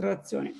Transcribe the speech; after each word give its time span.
registrazione. 0.00 0.52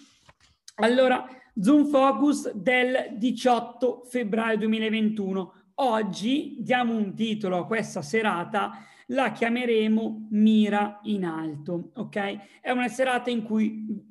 Allora, 0.77 1.27
Zoom 1.61 1.87
Focus 1.87 2.53
del 2.53 3.15
18 3.17 4.05
febbraio 4.05 4.59
2021. 4.59 5.55
Oggi 5.75 6.59
diamo 6.61 6.95
un 6.95 7.15
titolo 7.15 7.59
a 7.59 7.67
questa 7.67 8.03
serata, 8.03 8.85
la 9.07 9.33
chiameremo 9.33 10.29
Mira 10.31 11.01
in 11.05 11.25
alto, 11.25 11.91
ok? 11.95 12.61
È 12.61 12.71
una 12.71 12.89
serata 12.89 13.31
in 13.31 13.43
cui 13.43 14.09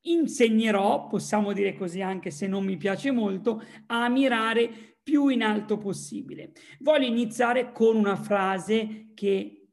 insegnerò, 0.00 1.06
possiamo 1.06 1.52
dire 1.52 1.74
così 1.74 2.02
anche 2.02 2.30
se 2.30 2.46
non 2.46 2.64
mi 2.64 2.76
piace 2.76 3.10
molto, 3.10 3.62
a 3.86 4.08
mirare 4.08 4.96
più 5.02 5.28
in 5.28 5.42
alto 5.42 5.78
possibile. 5.78 6.52
Voglio 6.80 7.06
iniziare 7.06 7.72
con 7.72 7.96
una 7.96 8.16
frase 8.16 9.10
che 9.14 9.68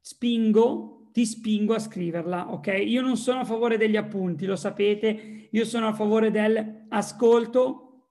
spingo, 0.00 0.93
ti 1.14 1.24
spingo 1.24 1.74
a 1.74 1.78
scriverla, 1.78 2.52
ok? 2.52 2.82
Io 2.84 3.00
non 3.00 3.16
sono 3.16 3.38
a 3.38 3.44
favore 3.44 3.76
degli 3.76 3.96
appunti, 3.96 4.46
lo 4.46 4.56
sapete, 4.56 5.46
io 5.48 5.64
sono 5.64 5.86
a 5.86 5.92
favore 5.92 6.32
del 6.32 6.86
ascolto, 6.88 8.08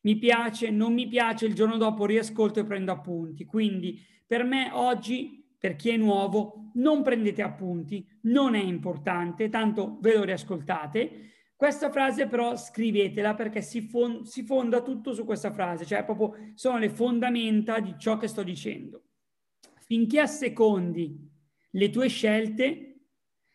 mi 0.00 0.16
piace, 0.16 0.70
non 0.70 0.94
mi 0.94 1.06
piace, 1.06 1.44
il 1.44 1.52
giorno 1.52 1.76
dopo 1.76 2.06
riascolto 2.06 2.60
e 2.60 2.64
prendo 2.64 2.92
appunti. 2.92 3.44
Quindi 3.44 4.00
per 4.26 4.42
me 4.44 4.70
oggi 4.72 5.54
per 5.58 5.76
chi 5.76 5.90
è 5.90 5.98
nuovo, 5.98 6.70
non 6.76 7.02
prendete 7.02 7.42
appunti, 7.42 8.08
non 8.22 8.54
è 8.54 8.62
importante, 8.62 9.50
tanto 9.50 9.98
ve 10.00 10.14
lo 10.14 10.24
riascoltate. 10.24 11.32
Questa 11.54 11.90
frase 11.90 12.26
però 12.26 12.56
scrivetela 12.56 13.34
perché 13.34 13.60
si, 13.60 13.82
fon- 13.82 14.24
si 14.24 14.44
fonda 14.44 14.80
tutto 14.80 15.12
su 15.12 15.26
questa 15.26 15.52
frase, 15.52 15.84
cioè 15.84 16.06
proprio 16.06 16.52
sono 16.54 16.78
le 16.78 16.88
fondamenta 16.88 17.80
di 17.80 17.96
ciò 17.98 18.16
che 18.16 18.28
sto 18.28 18.42
dicendo. 18.42 19.02
Finché 19.80 20.20
assecondi 20.20 21.34
le 21.76 21.90
tue 21.90 22.08
scelte, 22.08 23.08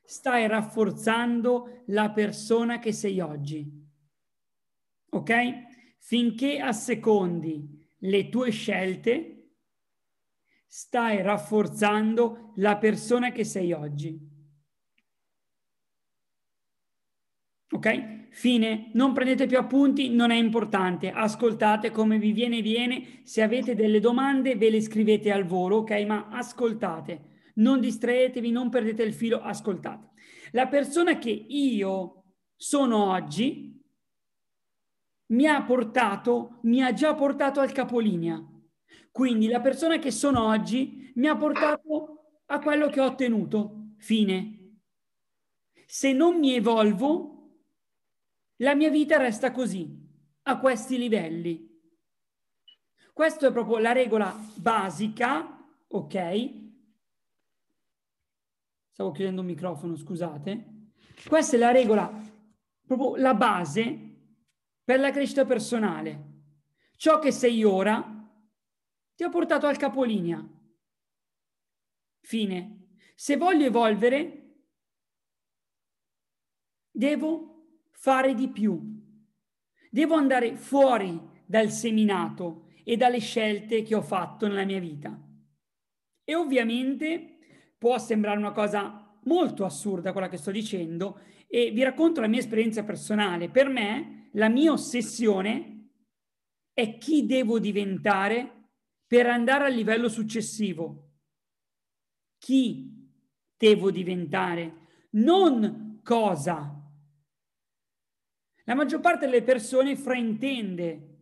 stai 0.03 0.47
rafforzando 0.47 1.83
la 1.87 2.11
persona 2.11 2.79
che 2.79 2.93
sei 2.93 3.19
oggi. 3.19 3.67
Ok? 5.09 5.33
Finché 5.97 6.59
assecondi 6.59 7.79
le 7.99 8.29
tue 8.29 8.51
scelte, 8.51 9.53
stai 10.67 11.21
rafforzando 11.21 12.53
la 12.57 12.77
persona 12.77 13.31
che 13.31 13.43
sei 13.43 13.73
oggi. 13.73 14.29
Ok? 17.71 18.29
Fine. 18.29 18.91
Non 18.93 19.13
prendete 19.13 19.47
più 19.47 19.57
appunti, 19.57 20.09
non 20.09 20.29
è 20.29 20.35
importante. 20.35 21.09
Ascoltate 21.09 21.89
come 21.89 22.19
vi 22.19 22.31
viene, 22.31 22.61
viene. 22.61 23.21
Se 23.23 23.41
avete 23.41 23.75
delle 23.75 23.99
domande, 23.99 24.55
ve 24.55 24.69
le 24.69 24.81
scrivete 24.81 25.31
al 25.31 25.45
volo, 25.45 25.77
ok? 25.77 25.91
Ma 26.05 26.27
ascoltate. 26.29 27.30
Non 27.55 27.79
distraetevi, 27.79 28.51
non 28.51 28.69
perdete 28.69 29.03
il 29.03 29.13
filo, 29.13 29.41
ascoltate. 29.41 30.09
La 30.51 30.67
persona 30.67 31.17
che 31.17 31.29
io 31.29 32.23
sono 32.55 33.11
oggi 33.11 33.79
mi 35.27 35.47
ha 35.47 35.63
portato, 35.63 36.59
mi 36.63 36.83
ha 36.83 36.93
già 36.93 37.15
portato 37.15 37.59
al 37.59 37.71
capolinea. 37.71 38.43
Quindi 39.11 39.47
la 39.47 39.61
persona 39.61 39.97
che 39.97 40.11
sono 40.11 40.45
oggi 40.45 41.11
mi 41.15 41.27
ha 41.27 41.35
portato 41.35 42.41
a 42.45 42.59
quello 42.59 42.87
che 42.87 42.99
ho 42.99 43.05
ottenuto. 43.05 43.93
Fine. 43.97 44.79
Se 45.85 46.13
non 46.13 46.39
mi 46.39 46.53
evolvo, 46.53 47.31
la 48.57 48.75
mia 48.75 48.89
vita 48.89 49.17
resta 49.17 49.51
così, 49.51 49.89
a 50.43 50.59
questi 50.59 50.97
livelli. 50.97 51.69
Questa 53.13 53.47
è 53.47 53.51
proprio 53.51 53.77
la 53.77 53.91
regola 53.91 54.33
basica, 54.55 55.67
ok? 55.87 56.60
Stavo 59.01 59.15
chiudendo 59.15 59.41
il 59.41 59.47
microfono, 59.47 59.95
scusate. 59.95 60.91
Questa 61.27 61.55
è 61.55 61.59
la 61.59 61.71
regola, 61.71 62.21
proprio 62.85 63.15
la 63.15 63.33
base 63.33 63.97
per 64.83 64.99
la 64.99 65.09
crescita 65.09 65.43
personale. 65.43 66.43
Ciò 66.97 67.17
che 67.17 67.31
sei 67.31 67.63
ora 67.63 68.29
ti 69.15 69.23
ho 69.23 69.29
portato 69.29 69.65
al 69.65 69.77
capolinea. 69.77 70.47
Fine. 72.19 72.89
Se 73.15 73.37
voglio 73.37 73.65
evolvere, 73.65 74.59
devo 76.91 77.79
fare 77.89 78.35
di 78.35 78.49
più. 78.49 78.79
Devo 79.89 80.13
andare 80.13 80.55
fuori 80.57 81.19
dal 81.43 81.71
seminato 81.71 82.67
e 82.83 82.97
dalle 82.97 83.19
scelte 83.19 83.81
che 83.81 83.95
ho 83.95 84.03
fatto 84.03 84.45
nella 84.45 84.63
mia 84.63 84.79
vita. 84.79 85.19
E 86.23 86.35
ovviamente 86.35 87.30
può 87.81 87.97
sembrare 87.97 88.37
una 88.37 88.51
cosa 88.51 89.11
molto 89.23 89.65
assurda 89.65 90.11
quella 90.11 90.29
che 90.29 90.37
sto 90.37 90.51
dicendo 90.51 91.19
e 91.47 91.71
vi 91.71 91.81
racconto 91.81 92.21
la 92.21 92.27
mia 92.27 92.37
esperienza 92.37 92.83
personale. 92.83 93.49
Per 93.49 93.69
me 93.69 94.29
la 94.33 94.49
mia 94.49 94.71
ossessione 94.71 95.89
è 96.73 96.99
chi 96.99 97.25
devo 97.25 97.57
diventare 97.57 98.67
per 99.07 99.25
andare 99.25 99.65
al 99.65 99.73
livello 99.73 100.09
successivo. 100.09 101.13
Chi 102.37 103.09
devo 103.57 103.89
diventare? 103.89 105.07
Non 105.13 106.01
cosa. 106.03 106.87
La 108.65 108.75
maggior 108.75 108.99
parte 108.99 109.25
delle 109.25 109.41
persone 109.41 109.95
fraintende 109.95 111.17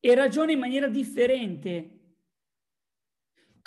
e 0.00 0.14
ragiona 0.16 0.50
in 0.50 0.58
maniera 0.58 0.88
differente. 0.88 1.97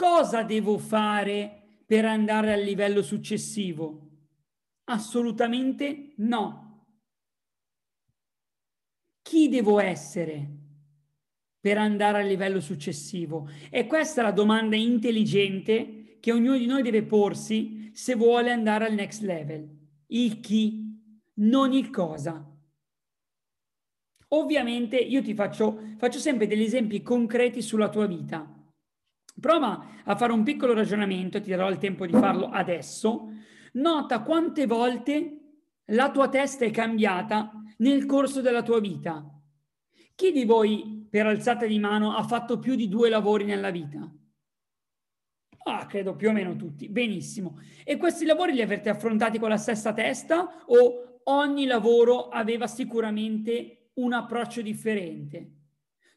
Cosa 0.02 0.42
devo 0.42 0.80
fare 0.80 1.84
per 1.86 2.06
andare 2.06 2.54
al 2.54 2.62
livello 2.62 3.04
successivo? 3.04 4.10
Assolutamente 4.86 6.14
no. 6.18 6.88
Chi 9.22 9.48
devo 9.48 9.80
essere? 9.80 10.58
per 11.60 11.78
andare 11.78 12.20
al 12.20 12.28
livello 12.28 12.60
successivo? 12.60 13.48
E 13.70 13.86
questa 13.86 14.22
è 14.22 14.24
la 14.24 14.32
domanda 14.32 14.76
intelligente 14.76 16.18
che 16.20 16.32
ognuno 16.32 16.58
di 16.58 16.66
noi 16.66 16.82
deve 16.82 17.04
porsi 17.04 17.92
se 17.94 18.16
vuole 18.16 18.52
andare 18.52 18.88
al 18.88 18.96
next 18.96 19.22
level. 19.22 19.70
Il 20.08 20.40
chi, 20.40 20.84
non 21.36 21.74
il 21.74 21.92
cosa. 21.92 22.44
Ovviamente 24.30 24.98
io 24.98 25.22
ti 25.22 25.36
faccio, 25.36 25.80
faccio 25.98 26.18
sempre 26.18 26.48
degli 26.48 26.64
esempi 26.64 27.04
concreti 27.04 27.62
sulla 27.62 27.90
tua 27.90 28.08
vita. 28.08 28.56
Prova 29.40 29.86
a 30.04 30.16
fare 30.16 30.32
un 30.32 30.44
piccolo 30.44 30.74
ragionamento, 30.74 31.42
ti 31.42 31.50
darò 31.50 31.70
il 31.70 31.78
tempo 31.78 32.06
di 32.06 32.14
farlo 32.14 32.50
adesso. 32.50 33.30
Nota 33.74 34.22
quante 34.22 34.66
volte 34.66 35.38
la 35.86 36.12
tua 36.12 36.30
testa 36.30 36.66
è 36.66 36.72
cambiata 36.72 37.52
nel 37.78 38.06
corso 38.06 38.42
della 38.42 38.64
tua 38.64 38.80
vita. 38.80 39.26
Chi 40.16 40.32
di 40.32 40.46
voi 40.46 41.08
per 41.10 41.26
alzata 41.26 41.66
di 41.66 41.80
mano 41.80 42.16
ha 42.16 42.24
fatto 42.24 42.60
più 42.60 42.76
di 42.76 42.88
due 42.88 43.10
lavori 43.10 43.44
nella 43.44 43.72
vita? 43.72 44.10
Ah, 45.64 45.86
credo 45.86 46.16
più 46.16 46.30
o 46.30 46.32
meno 46.32 46.56
tutti. 46.56 46.90
Benissimo. 46.90 47.60
E 47.84 47.98
questi 47.98 48.26
lavori 48.26 48.54
li 48.54 48.62
avete 48.62 48.90
affrontati 48.90 49.38
con 49.40 49.50
la 49.50 49.58
stessa 49.58 49.94
testa 49.94 50.64
o 50.66 51.22
ogni 51.24 51.66
lavoro 51.66 52.30
aveva 52.30 52.68
sicuramente 52.68 53.90
un 53.96 54.14
approccio 54.14 54.62
differente? 54.62 55.61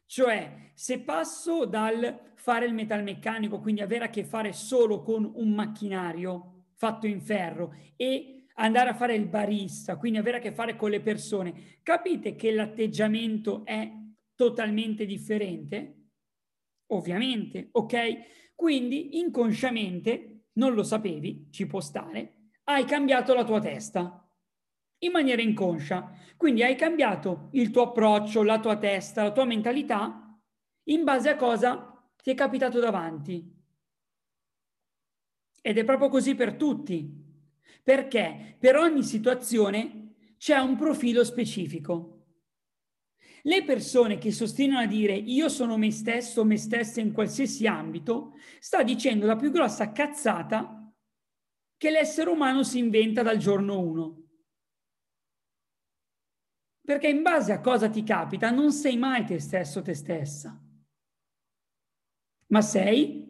Cioè, 0.05 0.71
se 0.73 0.99
passo 0.99 1.65
dal 1.65 2.33
fare 2.35 2.65
il 2.65 2.73
metalmeccanico, 2.73 3.59
quindi 3.59 3.81
avere 3.81 4.05
a 4.05 4.09
che 4.09 4.23
fare 4.23 4.53
solo 4.53 5.01
con 5.01 5.29
un 5.35 5.53
macchinario 5.53 6.65
fatto 6.75 7.07
in 7.07 7.21
ferro 7.21 7.73
e 7.95 8.45
andare 8.55 8.89
a 8.89 8.93
fare 8.93 9.15
il 9.15 9.27
barista, 9.27 9.97
quindi 9.97 10.19
avere 10.19 10.37
a 10.37 10.39
che 10.39 10.53
fare 10.53 10.75
con 10.75 10.89
le 10.89 11.01
persone, 11.01 11.79
capite 11.81 12.35
che 12.35 12.51
l'atteggiamento 12.51 13.65
è 13.65 13.91
totalmente 14.35 15.05
differente? 15.05 16.09
Ovviamente, 16.87 17.69
ok? 17.71 18.53
Quindi 18.55 19.17
inconsciamente, 19.17 20.45
non 20.53 20.73
lo 20.73 20.83
sapevi, 20.83 21.47
ci 21.49 21.65
può 21.65 21.81
stare, 21.81 22.51
hai 22.65 22.85
cambiato 22.85 23.33
la 23.33 23.43
tua 23.43 23.59
testa 23.59 24.24
in 24.99 25.11
maniera 25.11 25.41
inconscia. 25.41 26.11
Quindi 26.37 26.63
hai 26.63 26.75
cambiato 26.75 27.49
il 27.53 27.71
tuo 27.71 27.83
approccio, 27.83 28.43
la 28.43 28.59
tua 28.59 28.77
testa, 28.77 29.23
la 29.23 29.31
tua 29.31 29.45
mentalità 29.45 30.39
in 30.87 31.03
base 31.03 31.29
a 31.29 31.35
cosa 31.35 31.91
ti 32.21 32.31
è 32.31 32.35
capitato 32.35 32.79
davanti. 32.79 33.53
Ed 35.61 35.77
è 35.77 35.83
proprio 35.83 36.09
così 36.09 36.35
per 36.35 36.55
tutti. 36.55 37.23
Perché 37.83 38.55
per 38.59 38.75
ogni 38.75 39.03
situazione 39.03 40.15
c'è 40.37 40.57
un 40.57 40.75
profilo 40.75 41.23
specifico. 41.23 42.11
Le 43.43 43.63
persone 43.63 44.17
che 44.17 44.31
sostengono 44.31 44.79
a 44.79 44.87
dire 44.87 45.13
io 45.13 45.49
sono 45.49 45.77
me 45.77 45.91
stesso 45.91 46.43
me 46.43 46.57
stessa 46.57 46.99
in 46.99 47.11
qualsiasi 47.11 47.67
ambito, 47.67 48.33
sta 48.59 48.81
dicendo 48.81 49.27
la 49.27 49.35
più 49.35 49.51
grossa 49.51 49.91
cazzata 49.91 50.91
che 51.77 51.91
l'essere 51.91 52.29
umano 52.29 52.63
si 52.63 52.79
inventa 52.79 53.21
dal 53.21 53.37
giorno 53.37 53.79
uno. 53.79 54.24
Perché 56.85 57.07
in 57.07 57.23
base 57.23 57.51
a 57.51 57.61
cosa 57.61 57.89
ti 57.89 58.03
capita 58.03 58.51
non 58.51 58.71
sei 58.71 58.95
mai 58.95 59.25
te 59.25 59.39
stesso 59.39 59.81
te 59.81 59.95
stessa, 59.95 60.61
ma 62.47 62.61
sei 62.61 63.25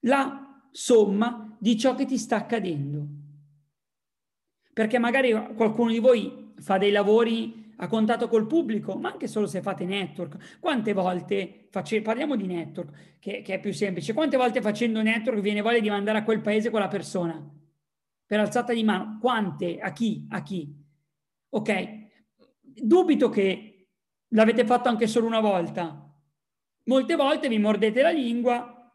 la 0.00 0.66
somma 0.70 1.56
di 1.60 1.78
ciò 1.78 1.94
che 1.94 2.06
ti 2.06 2.16
sta 2.16 2.36
accadendo. 2.36 3.06
Perché 4.72 4.98
magari 4.98 5.32
qualcuno 5.54 5.90
di 5.90 5.98
voi 5.98 6.54
fa 6.56 6.78
dei 6.78 6.90
lavori 6.90 7.72
a 7.76 7.86
contatto 7.86 8.28
col 8.28 8.46
pubblico, 8.46 8.96
ma 8.96 9.10
anche 9.10 9.26
solo 9.26 9.46
se 9.46 9.60
fate 9.60 9.84
network. 9.84 10.58
Quante 10.58 10.92
volte, 10.92 11.66
face, 11.70 12.00
parliamo 12.02 12.34
di 12.34 12.46
network, 12.46 13.18
che, 13.18 13.42
che, 13.42 13.54
è 13.54 13.60
più 13.60 13.72
semplice, 13.72 14.14
quante 14.14 14.36
volte 14.36 14.60
facendo 14.62 15.02
network 15.02 15.40
viene 15.40 15.60
voglia 15.60 15.80
di 15.80 15.90
mandare 15.90 16.18
a 16.18 16.24
quel 16.24 16.40
paese 16.40 16.70
quella 16.70 16.88
persona? 16.88 17.52
Per 18.26 18.40
alzata 18.40 18.72
di 18.72 18.82
mano. 18.84 19.18
Quante? 19.20 19.78
A 19.78 19.92
chi? 19.92 20.26
A 20.30 20.42
chi? 20.42 20.83
Ok? 21.54 22.02
Dubito 22.60 23.28
che 23.28 23.88
l'avete 24.28 24.64
fatto 24.64 24.88
anche 24.88 25.06
solo 25.06 25.26
una 25.26 25.40
volta. 25.40 26.00
Molte 26.84 27.14
volte 27.14 27.48
vi 27.48 27.58
mordete 27.58 28.02
la 28.02 28.10
lingua, 28.10 28.92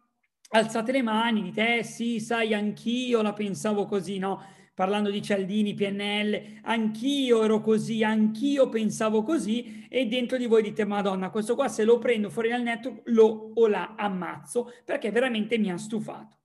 alzate 0.49 0.91
le 0.91 1.01
mani, 1.01 1.41
dite, 1.41 1.77
eh 1.77 1.83
sì, 1.83 2.19
sai, 2.19 2.53
anch'io 2.53 3.21
la 3.21 3.33
pensavo 3.33 3.85
così, 3.85 4.17
no? 4.17 4.43
parlando 4.79 5.09
di 5.09 5.21
Cialdini, 5.21 5.73
PNL, 5.73 6.59
anch'io 6.63 7.43
ero 7.43 7.59
così, 7.59 8.01
anch'io 8.01 8.69
pensavo 8.69 9.23
così 9.23 9.85
e 9.89 10.05
dentro 10.05 10.37
di 10.37 10.45
voi 10.45 10.63
dite 10.63 10.85
Madonna, 10.85 11.31
questo 11.31 11.55
qua 11.55 11.67
se 11.67 11.83
lo 11.83 11.97
prendo 11.97 12.29
fuori 12.29 12.47
dal 12.47 12.61
network 12.61 13.01
lo 13.09 13.51
o 13.55 13.67
la 13.67 13.95
ammazzo 13.97 14.71
perché 14.85 15.11
veramente 15.11 15.57
mi 15.57 15.69
ha 15.69 15.77
stufato. 15.77 16.37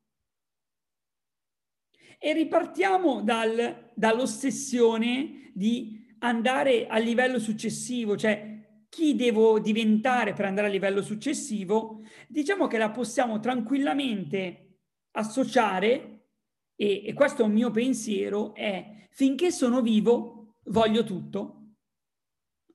E 2.19 2.33
ripartiamo 2.33 3.23
dal, 3.23 3.93
dall'ossessione 3.95 5.53
di 5.55 6.04
andare 6.25 6.87
al 6.87 7.03
livello 7.03 7.39
successivo, 7.39 8.17
cioè 8.17 8.87
chi 8.89 9.15
devo 9.15 9.59
diventare 9.59 10.33
per 10.33 10.47
andare 10.47 10.69
al 10.69 10.73
livello 10.73 11.03
successivo, 11.03 12.01
diciamo 12.29 12.67
che 12.67 12.79
la 12.79 12.91
possiamo 12.91 13.41
tranquillamente 13.41 14.79
associare 15.13 16.29
e, 16.75 17.07
e 17.07 17.13
questo 17.13 17.43
è 17.43 17.45
un 17.45 17.53
mio 17.53 17.71
pensiero, 17.71 18.55
è 18.55 19.07
finché 19.11 19.51
sono 19.51 19.83
vivo 19.83 20.57
voglio 20.65 21.05
tutto, 21.05 21.75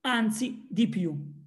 anzi 0.01 0.67
di 0.69 0.87
più. 0.87 1.38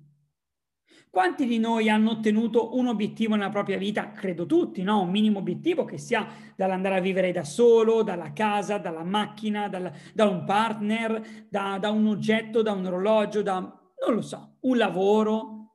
Quanti 1.13 1.45
di 1.45 1.59
noi 1.59 1.91
hanno 1.91 2.13
ottenuto 2.13 2.75
un 2.75 2.87
obiettivo 2.87 3.35
nella 3.35 3.51
propria 3.51 3.77
vita? 3.77 4.13
Credo 4.13 4.47
tutti, 4.47 4.81
no? 4.83 5.03
Un 5.03 5.11
minimo 5.11 5.41
obiettivo 5.41 5.85
che 5.85 5.99
sia 5.99 6.27
dall'andare 6.57 6.97
a 6.97 7.01
vivere 7.01 7.33
da 7.33 7.45
solo, 7.45 8.03
dalla 8.03 8.33
casa, 8.33 8.79
dalla 8.79 9.05
macchina, 9.05 9.69
dal, 9.69 9.93
da 10.15 10.27
un 10.27 10.47
partner, 10.47 11.47
da, 11.51 11.77
da 11.79 11.91
un 11.91 12.07
oggetto, 12.07 12.63
da 12.63 12.73
un 12.73 12.87
orologio, 12.87 13.43
da, 13.43 13.59
non 13.59 14.15
lo 14.15 14.23
so, 14.23 14.57
un 14.61 14.79
lavoro. 14.79 15.75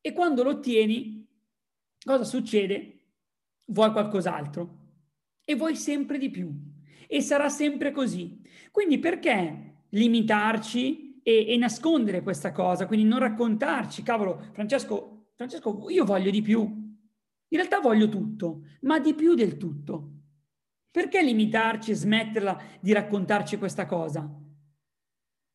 E 0.00 0.12
quando 0.12 0.44
lo 0.44 0.50
ottieni, 0.50 1.26
cosa 2.04 2.22
succede? 2.22 3.06
Vuoi 3.64 3.90
qualcos'altro 3.90 4.78
e 5.44 5.56
vuoi 5.56 5.74
sempre 5.74 6.18
di 6.18 6.30
più. 6.30 6.48
E 7.08 7.20
sarà 7.22 7.48
sempre 7.48 7.90
così. 7.90 8.40
Quindi 8.70 9.00
perché 9.00 9.86
limitarci 9.88 11.11
e, 11.22 11.46
e 11.48 11.56
nascondere 11.56 12.22
questa 12.22 12.52
cosa? 12.52 12.86
Quindi 12.86 13.06
non 13.06 13.18
raccontarci, 13.18 14.02
cavolo, 14.02 14.48
Francesco, 14.52 15.28
Francesco, 15.34 15.86
io 15.88 16.04
voglio 16.04 16.30
di 16.30 16.42
più. 16.42 16.60
In 16.60 17.58
realtà 17.58 17.80
voglio 17.80 18.08
tutto, 18.08 18.62
ma 18.82 18.98
di 18.98 19.14
più 19.14 19.34
del 19.34 19.56
tutto. 19.56 20.10
Perché 20.90 21.22
limitarci 21.22 21.90
e 21.90 21.94
smetterla 21.94 22.60
di 22.80 22.92
raccontarci 22.92 23.56
questa 23.56 23.86
cosa? 23.86 24.28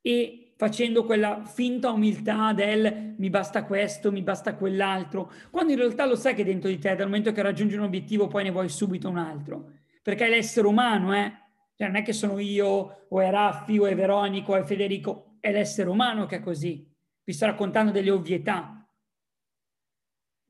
E 0.02 0.54
facendo 0.56 1.06
quella 1.06 1.44
finta 1.46 1.92
umiltà 1.92 2.54
del 2.54 3.16
mi 3.18 3.30
basta 3.30 3.64
questo, 3.66 4.12
mi 4.12 4.22
basta 4.22 4.56
quell'altro, 4.56 5.31
quando 5.52 5.74
in 5.74 5.80
realtà 5.80 6.06
lo 6.06 6.16
sai 6.16 6.34
che 6.34 6.44
dentro 6.44 6.69
di 6.69 6.80
te, 6.80 6.96
dal 6.96 7.08
momento 7.08 7.31
che 7.31 7.42
raggiungi 7.42 7.75
un 7.75 7.84
obiettivo, 7.84 8.28
poi 8.28 8.44
ne 8.44 8.52
vuoi 8.52 8.69
subito 8.69 9.10
un 9.10 9.18
altro 9.18 9.72
perché 10.08 10.28
è 10.28 10.30
l'essere 10.30 10.68
umano, 10.68 11.14
eh? 11.14 11.34
Cioè, 11.75 11.88
non 11.88 11.98
è 11.98 12.02
che 12.02 12.14
sono 12.14 12.40
io, 12.40 13.08
o 13.10 13.19
è 13.19 13.30
Raffi, 13.30 13.78
o 13.78 13.88
è 13.88 13.94
Veronico, 13.94 14.54
o 14.54 14.56
è 14.56 14.64
Federico, 14.64 15.26
è 15.39 15.51
l'essere 15.51 15.89
umano 15.89 16.25
che 16.25 16.38
è 16.38 16.39
così. 16.39 16.86
Vi 17.24 17.34
sto 17.34 17.45
raccontando 17.45 17.92
delle 17.92 18.12
ovvietà. 18.12 18.88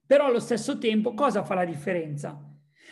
Però 0.06 0.26
allo 0.26 0.40
stesso 0.40 0.78
tempo 0.78 1.14
cosa 1.14 1.44
fa 1.44 1.56
la 1.56 1.66
differenza? 1.66 2.40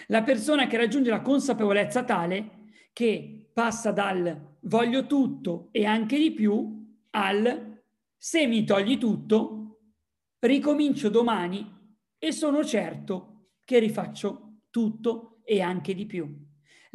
La 0.07 0.23
persona 0.23 0.67
che 0.67 0.77
raggiunge 0.77 1.09
la 1.09 1.21
consapevolezza 1.21 2.03
tale 2.03 2.71
che 2.91 3.49
passa 3.53 3.91
dal 3.91 4.57
voglio 4.61 5.05
tutto 5.05 5.69
e 5.71 5.85
anche 5.85 6.17
di 6.17 6.31
più 6.31 6.97
al 7.11 7.81
se 8.17 8.47
mi 8.47 8.65
togli 8.65 8.97
tutto, 8.97 9.79
ricomincio 10.39 11.09
domani 11.09 11.97
e 12.17 12.31
sono 12.31 12.63
certo 12.63 13.51
che 13.63 13.79
rifaccio 13.79 14.61
tutto 14.69 15.41
e 15.43 15.61
anche 15.61 15.93
di 15.93 16.05
più 16.05 16.43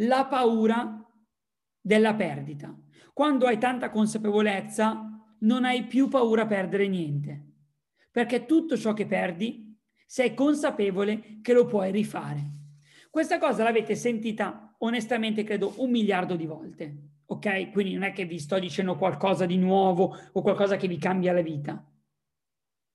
la 0.00 0.26
paura 0.26 1.04
della 1.80 2.14
perdita. 2.14 2.74
Quando 3.20 3.46
hai 3.46 3.58
tanta 3.58 3.90
consapevolezza, 3.90 5.06
non 5.40 5.66
hai 5.66 5.84
più 5.84 6.08
paura 6.08 6.44
a 6.44 6.46
perdere 6.46 6.88
niente, 6.88 7.48
perché 8.10 8.46
tutto 8.46 8.78
ciò 8.78 8.94
che 8.94 9.04
perdi 9.04 9.78
sei 10.06 10.32
consapevole 10.32 11.40
che 11.42 11.52
lo 11.52 11.66
puoi 11.66 11.90
rifare. 11.90 12.40
Questa 13.10 13.36
cosa 13.36 13.62
l'avete 13.62 13.94
sentita 13.94 14.74
onestamente 14.78 15.44
credo 15.44 15.74
un 15.82 15.90
miliardo 15.90 16.34
di 16.34 16.46
volte, 16.46 17.10
ok? 17.26 17.70
Quindi 17.72 17.92
non 17.92 18.04
è 18.04 18.12
che 18.14 18.24
vi 18.24 18.38
sto 18.38 18.58
dicendo 18.58 18.96
qualcosa 18.96 19.44
di 19.44 19.58
nuovo 19.58 20.16
o 20.32 20.40
qualcosa 20.40 20.76
che 20.76 20.88
vi 20.88 20.96
cambia 20.96 21.34
la 21.34 21.42
vita. 21.42 21.86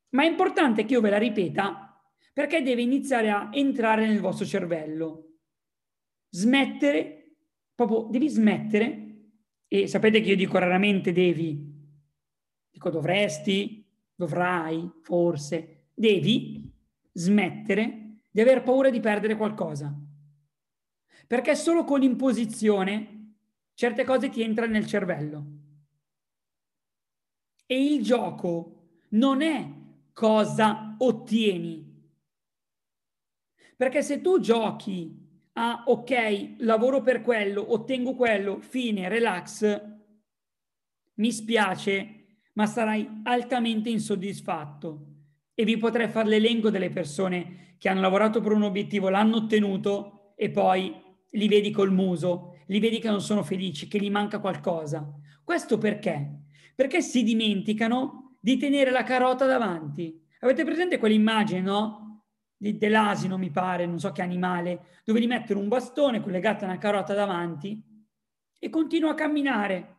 Ma 0.09 0.23
è 0.23 0.27
importante 0.27 0.85
che 0.85 0.93
io 0.93 1.01
ve 1.01 1.11
la 1.11 1.19
ripeta 1.19 2.03
perché 2.33 2.63
deve 2.63 2.81
iniziare 2.81 3.29
a 3.29 3.49
entrare 3.51 4.07
nel 4.07 4.21
vostro 4.21 4.47
cervello 4.47 5.35
smettere, 6.29 7.35
proprio 7.75 8.07
devi 8.09 8.27
smettere, 8.27 9.05
e 9.67 9.87
sapete 9.87 10.21
che 10.21 10.29
io 10.29 10.35
dico 10.35 10.57
raramente 10.57 11.11
devi, 11.11 11.73
dico 12.69 12.89
dovresti, 12.89 13.85
dovrai, 14.13 14.89
forse, 15.01 15.87
devi 15.93 16.71
smettere 17.11 18.19
di 18.31 18.41
aver 18.41 18.63
paura 18.63 18.89
di 18.89 18.99
perdere 18.99 19.35
qualcosa. 19.35 19.93
Perché 21.27 21.55
solo 21.55 21.83
con 21.83 21.99
l'imposizione 21.99 23.35
certe 23.73 24.03
cose 24.03 24.29
ti 24.29 24.41
entrano 24.41 24.73
nel 24.73 24.85
cervello. 24.85 25.45
E 27.65 27.83
il 27.83 28.03
gioco 28.03 28.99
non 29.09 29.41
è 29.41 29.67
cosa 30.13 30.95
ottieni. 30.99 31.93
Perché 33.75 34.01
se 34.03 34.21
tu 34.21 34.39
giochi 34.39 35.24
ah 35.57 35.83
ok, 35.85 36.55
lavoro 36.59 37.01
per 37.01 37.21
quello, 37.21 37.73
ottengo 37.73 38.15
quello, 38.15 38.59
fine, 38.59 39.09
relax, 39.09 39.81
mi 41.15 41.31
spiace, 41.31 42.39
ma 42.53 42.65
sarai 42.65 43.21
altamente 43.23 43.89
insoddisfatto. 43.89 45.13
E 45.53 45.63
vi 45.63 45.77
potrei 45.77 46.09
fare 46.09 46.27
l'elenco 46.27 46.69
delle 46.69 46.89
persone 46.89 47.75
che 47.77 47.87
hanno 47.87 48.01
lavorato 48.01 48.41
per 48.41 48.51
un 48.51 48.63
obiettivo, 48.63 49.09
l'hanno 49.09 49.37
ottenuto 49.37 50.33
e 50.35 50.49
poi 50.49 50.93
li 51.31 51.47
vedi 51.47 51.71
col 51.71 51.93
muso, 51.93 52.57
li 52.67 52.79
vedi 52.79 52.99
che 52.99 53.09
non 53.09 53.21
sono 53.21 53.43
felici, 53.43 53.87
che 53.87 53.99
gli 53.99 54.11
manca 54.11 54.39
qualcosa. 54.39 55.07
Questo 55.43 55.77
perché? 55.77 56.41
Perché 56.75 57.01
si 57.01 57.23
dimenticano 57.23 58.37
di 58.41 58.57
tenere 58.57 58.91
la 58.91 59.03
carota 59.03 59.45
davanti. 59.45 60.21
Avete 60.41 60.65
presente 60.65 60.97
quell'immagine, 60.97 61.61
no? 61.61 62.04
Dell'asino, 62.57 63.37
mi 63.37 63.51
pare, 63.51 63.85
non 63.85 63.99
so 63.99 64.11
che 64.11 64.21
animale, 64.21 65.01
dove 65.03 65.19
gli 65.19 65.27
mettono 65.27 65.59
un 65.59 65.67
bastone 65.67 66.21
collegato 66.21 66.63
a 66.63 66.67
una 66.67 66.77
carota 66.77 67.13
davanti 67.13 67.81
e 68.57 68.69
continua 68.69 69.11
a 69.11 69.15
camminare 69.15 69.95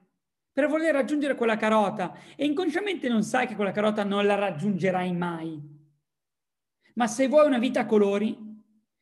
per 0.52 0.68
voler 0.68 0.94
raggiungere 0.94 1.34
quella 1.34 1.56
carota 1.56 2.16
e 2.34 2.46
inconsciamente 2.46 3.08
non 3.08 3.22
sai 3.22 3.46
che 3.46 3.54
quella 3.54 3.72
carota 3.72 4.04
non 4.04 4.24
la 4.24 4.36
raggiungerai 4.36 5.12
mai. 5.12 5.60
Ma 6.94 7.06
se 7.06 7.28
vuoi 7.28 7.46
una 7.46 7.58
vita 7.58 7.80
a 7.80 7.86
colori, 7.86 8.34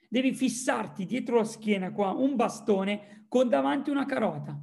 devi 0.08 0.34
fissarti 0.34 1.06
dietro 1.06 1.36
la 1.36 1.44
schiena 1.44 1.92
qua 1.92 2.10
un 2.10 2.34
bastone 2.34 3.26
con 3.28 3.48
davanti 3.48 3.90
una 3.90 4.04
carota 4.04 4.60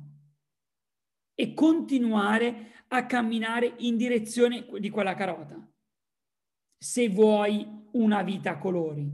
e 1.34 1.54
continuare 1.54 2.84
a 2.90 3.06
camminare 3.06 3.76
in 3.78 3.96
direzione 3.96 4.68
di 4.80 4.90
quella 4.90 5.14
carota. 5.14 5.71
Se 6.84 7.10
vuoi 7.10 7.64
una 7.92 8.24
vita 8.24 8.52
a 8.52 8.58
colori. 8.58 9.08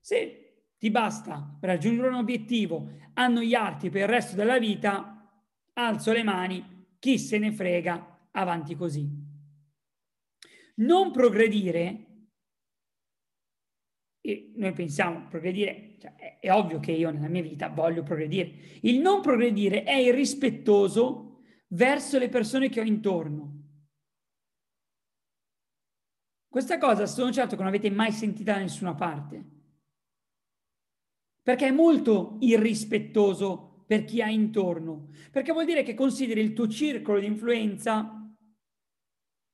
Se 0.00 0.70
ti 0.78 0.90
basta 0.90 1.54
per 1.60 1.68
raggiungere 1.68 2.08
un 2.08 2.14
obiettivo 2.14 2.92
annoiarti 3.12 3.90
per 3.90 4.02
il 4.02 4.08
resto 4.08 4.36
della 4.36 4.58
vita, 4.58 5.30
alzo 5.74 6.12
le 6.12 6.22
mani, 6.22 6.86
chi 6.98 7.18
se 7.18 7.36
ne 7.36 7.52
frega, 7.52 8.28
avanti 8.30 8.74
così. 8.74 9.06
Non 10.76 11.10
progredire, 11.10 12.06
e 14.22 14.52
noi 14.56 14.72
pensiamo 14.72 15.26
progredire, 15.28 15.96
cioè 15.98 16.14
è, 16.16 16.38
è 16.40 16.52
ovvio 16.52 16.80
che 16.80 16.92
io 16.92 17.10
nella 17.10 17.28
mia 17.28 17.42
vita 17.42 17.68
voglio 17.68 18.02
progredire. 18.02 18.50
Il 18.80 19.00
non 19.00 19.20
progredire 19.20 19.82
è 19.82 19.96
irrispettoso 19.96 21.42
verso 21.68 22.18
le 22.18 22.30
persone 22.30 22.70
che 22.70 22.80
ho 22.80 22.84
intorno 22.84 23.55
questa 26.56 26.78
cosa 26.78 27.04
sono 27.04 27.30
certo 27.30 27.54
che 27.54 27.62
non 27.62 27.68
avete 27.68 27.90
mai 27.90 28.10
sentita 28.12 28.54
da 28.54 28.60
nessuna 28.60 28.94
parte. 28.94 29.44
perché 31.42 31.66
è 31.66 31.70
molto 31.70 32.38
irrispettoso 32.40 33.84
per 33.86 34.04
chi 34.04 34.22
ha 34.22 34.30
intorno, 34.30 35.10
perché 35.30 35.52
vuol 35.52 35.66
dire 35.66 35.82
che 35.82 35.92
consideri 35.92 36.40
il 36.40 36.54
tuo 36.54 36.66
circolo 36.66 37.20
di 37.20 37.26
influenza 37.26 38.34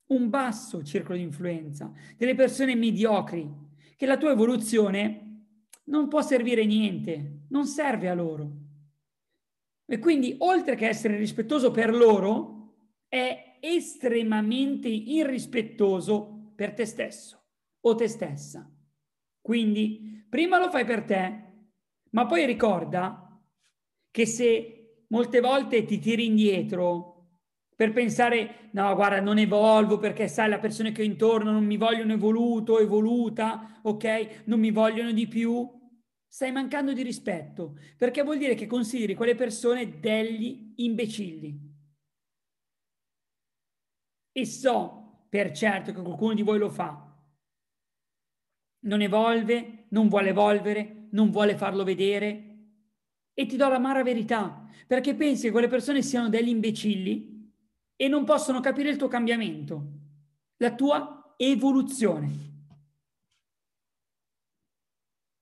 un 0.06 0.30
basso 0.30 0.84
circolo 0.84 1.16
di 1.16 1.24
influenza, 1.24 1.92
delle 2.16 2.36
persone 2.36 2.76
mediocri, 2.76 3.50
che 3.96 4.06
la 4.06 4.16
tua 4.16 4.30
evoluzione 4.30 5.48
non 5.86 6.06
può 6.06 6.22
servire 6.22 6.64
niente, 6.64 7.46
non 7.48 7.66
serve 7.66 8.10
a 8.10 8.14
loro. 8.14 8.52
E 9.86 9.98
quindi, 9.98 10.36
oltre 10.38 10.76
che 10.76 10.86
essere 10.86 11.16
rispettoso 11.16 11.72
per 11.72 11.92
loro, 11.92 12.74
è 13.08 13.58
estremamente 13.60 14.86
irrispettoso 14.88 16.41
per 16.62 16.74
te 16.74 16.86
stesso 16.86 17.42
o 17.80 17.94
te 17.96 18.06
stessa. 18.06 18.72
Quindi, 19.40 20.24
prima 20.28 20.60
lo 20.60 20.70
fai 20.70 20.84
per 20.84 21.02
te, 21.02 21.42
ma 22.10 22.24
poi 22.26 22.46
ricorda 22.46 23.42
che 24.12 24.26
se 24.26 25.06
molte 25.08 25.40
volte 25.40 25.84
ti 25.84 25.98
tiri 25.98 26.26
indietro 26.26 27.08
per 27.74 27.92
pensare, 27.92 28.68
no, 28.74 28.94
guarda, 28.94 29.20
non 29.20 29.38
evolvo 29.38 29.98
perché 29.98 30.28
sai, 30.28 30.50
le 30.50 30.60
persone 30.60 30.92
che 30.92 31.02
ho 31.02 31.04
intorno 31.04 31.50
non 31.50 31.64
mi 31.64 31.76
vogliono 31.76 32.12
evoluto, 32.12 32.78
evoluta, 32.78 33.80
ok? 33.82 34.42
Non 34.44 34.60
mi 34.60 34.70
vogliono 34.70 35.10
di 35.10 35.26
più. 35.26 35.68
Stai 36.28 36.52
mancando 36.52 36.92
di 36.92 37.02
rispetto, 37.02 37.76
perché 37.98 38.22
vuol 38.22 38.38
dire 38.38 38.54
che 38.54 38.68
consideri 38.68 39.16
quelle 39.16 39.34
persone 39.34 39.98
degli 39.98 40.74
imbecilli. 40.76 41.70
E 44.32 44.46
so 44.46 45.01
per 45.32 45.50
certo 45.52 45.94
che 45.94 46.02
qualcuno 46.02 46.34
di 46.34 46.42
voi 46.42 46.58
lo 46.58 46.68
fa. 46.68 47.10
Non 48.80 49.00
evolve, 49.00 49.86
non 49.88 50.08
vuole 50.08 50.28
evolvere, 50.28 51.06
non 51.12 51.30
vuole 51.30 51.56
farlo 51.56 51.84
vedere. 51.84 52.56
E 53.32 53.46
ti 53.46 53.56
do 53.56 53.66
l'amara 53.66 54.02
verità, 54.02 54.68
perché 54.86 55.14
pensi 55.14 55.44
che 55.44 55.50
quelle 55.50 55.68
persone 55.68 56.02
siano 56.02 56.28
degli 56.28 56.50
imbecilli 56.50 57.50
e 57.96 58.08
non 58.08 58.26
possono 58.26 58.60
capire 58.60 58.90
il 58.90 58.98
tuo 58.98 59.08
cambiamento, 59.08 59.82
la 60.58 60.74
tua 60.74 61.32
evoluzione. 61.38 62.30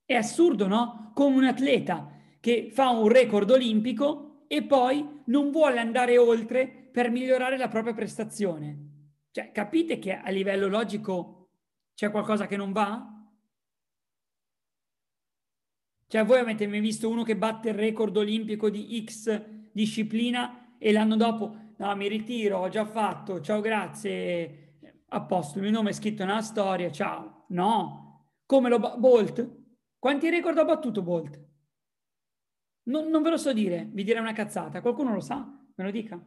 È 0.05 0.15
assurdo, 0.15 0.69
no? 0.69 1.11
Come 1.15 1.35
un 1.35 1.45
atleta 1.47 2.13
che 2.39 2.71
fa 2.73 2.91
un 2.91 3.09
record 3.09 3.51
olimpico 3.51 4.45
e 4.47 4.63
poi 4.63 5.23
non 5.25 5.51
vuole 5.51 5.81
andare 5.81 6.17
oltre 6.17 6.69
per 6.69 7.11
migliorare 7.11 7.57
la 7.57 7.67
propria 7.67 7.93
prestazione. 7.93 8.90
Cioè, 9.33 9.53
capite 9.53 9.99
che 9.99 10.15
a 10.15 10.31
livello 10.31 10.67
logico 10.67 11.51
c'è 11.95 12.11
qualcosa 12.11 12.47
che 12.47 12.57
non 12.57 12.73
va? 12.73 13.07
Cioè, 16.07 16.25
voi 16.25 16.39
avete 16.39 16.67
mai 16.67 16.81
visto 16.81 17.09
uno 17.09 17.23
che 17.23 17.37
batte 17.37 17.69
il 17.69 17.75
record 17.75 18.17
olimpico 18.17 18.69
di 18.69 19.05
X 19.05 19.43
disciplina 19.73 20.77
e 20.79 20.93
l'anno 20.93 21.17
dopo 21.17 21.57
no, 21.77 21.97
mi 21.97 22.09
ritiro, 22.09 22.59
ho 22.59 22.69
già 22.69 22.85
fatto, 22.85 23.41
ciao, 23.41 23.61
grazie, 23.61 24.79
a 25.09 25.23
posto, 25.23 25.59
il 25.59 25.65
mio 25.65 25.73
nome 25.73 25.91
è 25.91 25.93
scritto 25.93 26.25
nella 26.25 26.43
storia, 26.43 26.91
ciao. 26.91 27.45
No, 27.49 28.33
come 28.45 28.69
lo... 28.69 28.79
Bolt? 28.79 29.59
Quanti 29.99 30.29
record 30.31 30.59
ha 30.59 30.65
battuto 30.65 31.03
Bolt? 31.03 31.41
Non, 32.85 33.09
non 33.09 33.23
ve 33.23 33.31
lo 33.31 33.37
so 33.37 33.53
dire, 33.53 33.89
vi 33.93 34.05
direi 34.05 34.21
una 34.21 34.33
cazzata. 34.33 34.81
Qualcuno 34.81 35.13
lo 35.13 35.21
sa? 35.21 35.37
Me 35.75 35.85
lo 35.85 35.91
dica. 35.91 36.21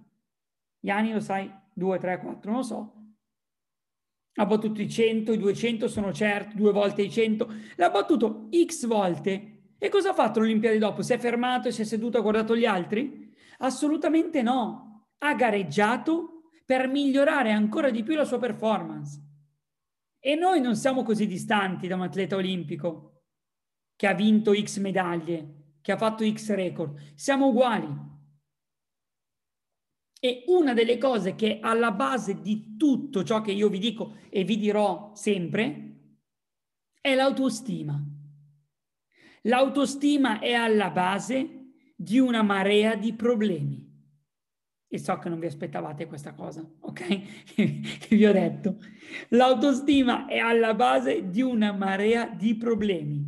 Iani 0.84 1.14
lo 1.14 1.20
sai? 1.20 1.52
2, 1.74 1.98
3, 1.98 2.20
4, 2.20 2.50
non 2.50 2.60
lo 2.60 2.66
so. 2.66 2.94
Ha 4.36 4.46
battuto 4.46 4.82
i 4.82 4.90
100, 4.90 5.34
i 5.34 5.38
200, 5.38 5.88
sono 5.88 6.12
certo, 6.12 6.56
due 6.56 6.72
volte 6.72 7.04
i 7.04 7.12
100. 7.12 7.54
L'ha 7.76 7.90
battuto 7.90 8.50
X 8.66 8.88
volte. 8.88 9.76
E 9.78 9.90
cosa 9.90 10.10
ha 10.10 10.14
fatto 10.14 10.40
l'Olimpiade 10.40 10.78
dopo? 10.78 11.02
Si 11.02 11.14
è 11.14 11.18
fermato 11.18 11.68
e 11.68 11.72
si 11.72 11.82
è 11.82 11.86
seduto 11.86 12.18
e 12.18 12.20
ha 12.20 12.24
guardato 12.24 12.56
gli 12.56 12.66
altri? 12.66 13.32
Assolutamente 13.60 14.42
no 14.42 15.08
ha 15.20 15.36
gareggiato 15.36 16.50
per 16.66 16.88
migliorare 16.88 17.52
ancora 17.52 17.90
di 17.90 18.04
più 18.04 18.16
la 18.16 18.26
sua 18.26 18.40
performance. 18.40 19.22
E 20.20 20.36
noi 20.36 20.62
non 20.62 20.76
siamo 20.76 21.04
così 21.04 21.28
distanti 21.28 21.88
da 21.88 21.96
un 21.96 22.02
atleta 22.02 22.36
olimpico 22.36 23.24
che 23.96 24.08
ha 24.08 24.14
vinto 24.14 24.54
X 24.54 24.80
medaglie, 24.80 25.76
che 25.82 25.92
ha 25.92 25.98
fatto 25.98 26.30
X 26.30 26.54
record. 26.54 27.14
Siamo 27.16 27.48
uguali. 27.48 28.12
E 30.24 30.44
una 30.48 30.74
delle 30.74 30.98
cose 30.98 31.36
che 31.36 31.58
è 31.58 31.60
alla 31.62 31.92
base 31.92 32.40
di 32.40 32.78
tutto 32.78 33.24
ciò 33.24 33.42
che 33.42 33.52
io 33.52 33.68
vi 33.68 33.80
dico 33.80 34.16
e 34.30 34.46
vi 34.46 34.58
dirò 34.58 35.12
sempre 35.14 35.90
è 37.02 37.14
l'autostima. 37.14 38.02
L'autostima 39.42 40.40
è 40.40 40.54
alla 40.54 40.92
base 40.92 41.72
di 41.98 42.20
una 42.20 42.42
marea 42.42 42.96
di 42.96 43.12
problemi 43.14 43.92
e 44.94 45.00
so 45.00 45.18
che 45.18 45.28
non 45.28 45.40
vi 45.40 45.48
aspettavate 45.48 46.06
questa 46.06 46.36
cosa, 46.36 46.64
ok? 46.82 47.54
che 47.56 47.82
vi 48.16 48.26
ho 48.28 48.32
detto. 48.32 48.78
L'autostima 49.30 50.28
è 50.28 50.38
alla 50.38 50.76
base 50.76 51.32
di 51.32 51.42
una 51.42 51.72
marea 51.72 52.28
di 52.28 52.56
problemi. 52.56 53.26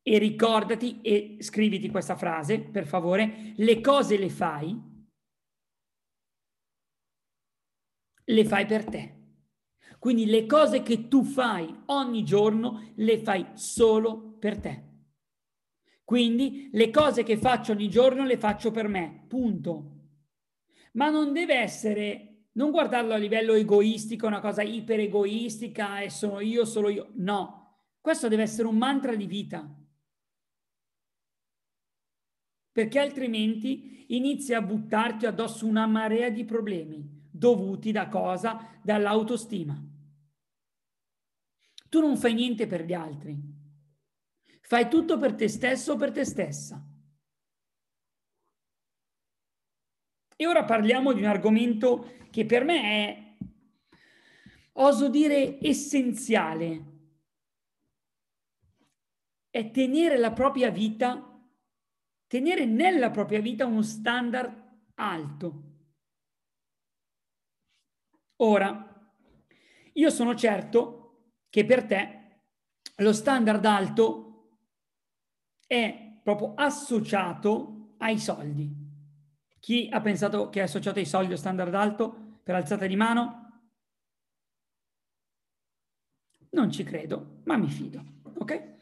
E 0.00 0.18
ricordati 0.18 1.00
e 1.00 1.38
scriviti 1.40 1.90
questa 1.90 2.14
frase, 2.14 2.60
per 2.60 2.86
favore, 2.86 3.54
le 3.56 3.80
cose 3.80 4.16
le 4.16 4.28
fai, 4.28 4.80
le 8.24 8.44
fai 8.44 8.66
per 8.66 8.84
te. 8.84 9.12
Quindi 9.98 10.26
le 10.26 10.46
cose 10.46 10.82
che 10.82 11.08
tu 11.08 11.22
fai 11.24 11.82
ogni 11.86 12.24
giorno 12.24 12.92
le 12.96 13.18
fai 13.18 13.46
solo 13.54 14.36
per 14.38 14.58
te. 14.58 14.82
Quindi 16.04 16.68
le 16.72 16.90
cose 16.90 17.22
che 17.22 17.36
faccio 17.36 17.72
ogni 17.72 17.88
giorno 17.88 18.24
le 18.24 18.36
faccio 18.36 18.70
per 18.70 18.88
me, 18.88 19.24
punto 19.26 19.94
ma 20.94 21.08
non 21.10 21.32
deve 21.32 21.54
essere, 21.54 22.48
non 22.52 22.70
guardarlo 22.70 23.14
a 23.14 23.16
livello 23.16 23.54
egoistico, 23.54 24.26
una 24.26 24.40
cosa 24.40 24.62
iper 24.62 25.00
egoistica 25.00 26.00
e 26.00 26.10
sono 26.10 26.40
io, 26.40 26.64
solo 26.64 26.88
io. 26.88 27.10
No, 27.14 27.78
questo 28.00 28.28
deve 28.28 28.42
essere 28.42 28.68
un 28.68 28.76
mantra 28.76 29.14
di 29.14 29.26
vita. 29.26 29.68
Perché 32.72 32.98
altrimenti 32.98 34.06
inizi 34.08 34.52
a 34.52 34.60
buttarti 34.60 35.26
addosso 35.26 35.66
una 35.66 35.86
marea 35.86 36.28
di 36.28 36.44
problemi 36.44 37.13
dovuti 37.34 37.90
da 37.90 38.08
cosa? 38.08 38.78
Dall'autostima. 38.80 39.76
Tu 41.88 42.00
non 42.00 42.16
fai 42.16 42.34
niente 42.34 42.66
per 42.66 42.84
gli 42.84 42.92
altri. 42.92 43.36
Fai 44.60 44.88
tutto 44.88 45.18
per 45.18 45.34
te 45.34 45.48
stesso 45.48 45.92
o 45.92 45.96
per 45.96 46.12
te 46.12 46.24
stessa. 46.24 46.82
E 50.36 50.46
ora 50.46 50.64
parliamo 50.64 51.12
di 51.12 51.20
un 51.20 51.26
argomento 51.26 52.12
che 52.30 52.46
per 52.46 52.64
me 52.64 52.82
è, 52.82 53.36
oso 54.72 55.08
dire, 55.08 55.58
essenziale. 55.60 56.92
È 59.50 59.70
tenere 59.70 60.18
la 60.18 60.32
propria 60.32 60.70
vita, 60.70 61.40
tenere 62.26 62.64
nella 62.64 63.10
propria 63.10 63.40
vita 63.40 63.66
uno 63.66 63.82
standard 63.82 64.52
alto. 64.94 65.73
Ora, 68.36 69.12
io 69.92 70.10
sono 70.10 70.34
certo 70.34 71.32
che 71.50 71.64
per 71.64 71.84
te 71.84 72.20
lo 72.96 73.12
standard 73.12 73.64
alto 73.64 74.58
è 75.66 76.18
proprio 76.22 76.54
associato 76.54 77.94
ai 77.98 78.18
soldi. 78.18 78.82
Chi 79.60 79.88
ha 79.90 80.00
pensato 80.00 80.50
che 80.50 80.60
è 80.60 80.64
associato 80.64 80.98
ai 80.98 81.06
soldi 81.06 81.32
o 81.32 81.36
standard 81.36 81.74
alto 81.74 82.38
per 82.42 82.54
alzata 82.54 82.86
di 82.86 82.96
mano? 82.96 83.40
Non 86.50 86.70
ci 86.70 86.84
credo, 86.84 87.40
ma 87.44 87.56
mi 87.56 87.68
fido. 87.68 88.02
Ok? 88.34 88.72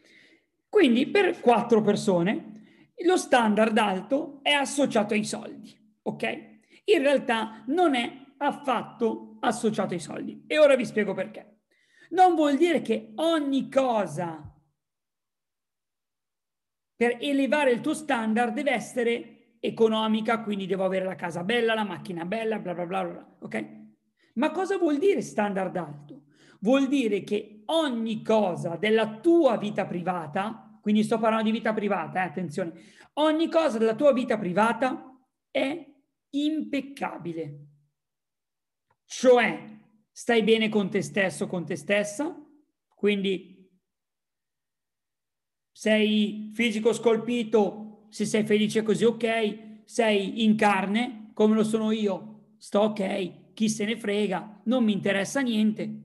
Quindi 0.69 1.07
per 1.07 1.41
quattro 1.41 1.83
persone 1.83 2.91
lo 3.05 3.17
standard 3.17 3.77
alto 3.77 4.41
è 4.43 4.51
associato 4.51 5.15
ai 5.15 5.25
soldi. 5.25 5.99
Ok? 6.03 6.23
In 6.85 6.99
realtà 7.01 7.63
non 7.67 7.95
è 7.95 8.11
affatto 8.39 9.32
associato 9.43 9.95
ai 9.95 10.01
soldi. 10.01 10.45
E 10.47 10.59
ora 10.59 10.77
vi 10.77 10.85
spiego 10.85 11.15
perché. 11.15 11.61
Non 12.11 12.35
vuol 12.35 12.57
dire 12.57 12.83
che 12.83 13.13
ogni 13.17 13.71
cosa 13.71 14.53
per 16.95 17.17
elevare 17.21 17.73
il 17.73 17.81
tuo 17.81 17.95
standard 17.95 18.55
deve 18.55 18.71
essere 18.71 19.57
economica, 19.59 20.43
quindi 20.43 20.67
devo 20.67 20.85
avere 20.85 21.05
la 21.05 21.15
casa 21.15 21.43
bella, 21.43 21.75
la 21.75 21.85
macchina 21.85 22.25
bella, 22.25 22.59
bla 22.59 22.75
bla 22.75 22.87
bla, 22.87 23.05
bla 23.05 23.37
ok? 23.41 23.81
Ma 24.35 24.51
cosa 24.51 24.77
vuol 24.79 24.99
dire 24.99 25.21
standard 25.21 25.77
alto? 25.77 26.25
Vuol 26.61 26.87
dire 26.87 27.23
che 27.23 27.63
ogni 27.67 28.23
cosa 28.23 28.77
della 28.77 29.19
tua 29.19 29.57
vita 29.57 29.85
privata, 29.85 30.79
quindi 30.81 31.03
sto 31.03 31.19
parlando 31.19 31.47
di 31.47 31.57
vita 31.57 31.73
privata, 31.73 32.23
eh, 32.23 32.27
attenzione, 32.27 32.73
ogni 33.15 33.49
cosa 33.49 33.79
della 33.79 33.95
tua 33.95 34.13
vita 34.13 34.39
privata 34.39 35.19
è 35.51 35.85
impeccabile. 36.31 37.72
Cioè, 39.15 39.79
stai 40.11 40.43
bene 40.43 40.71
con 40.71 40.89
te 40.89 41.03
stesso, 41.03 41.47
con 41.47 41.67
te 41.67 41.77
stessa, 41.77 42.35
quindi 42.95 43.71
sei 45.71 46.51
fisico 46.55 46.95
scolpito, 46.95 48.07
se 48.09 48.25
sei 48.25 48.43
felice 48.47 48.83
così 48.83 49.05
ok, 49.05 49.83
sei 49.85 50.45
in 50.45 50.57
carne, 50.57 51.31
come 51.35 51.55
lo 51.55 51.63
sono 51.63 51.91
io, 51.91 52.55
sto 52.57 52.81
ok, 52.81 53.53
chi 53.53 53.69
se 53.69 53.85
ne 53.85 53.99
frega, 53.99 54.63
non 54.65 54.83
mi 54.83 54.93
interessa 54.95 55.43
niente. 55.43 56.03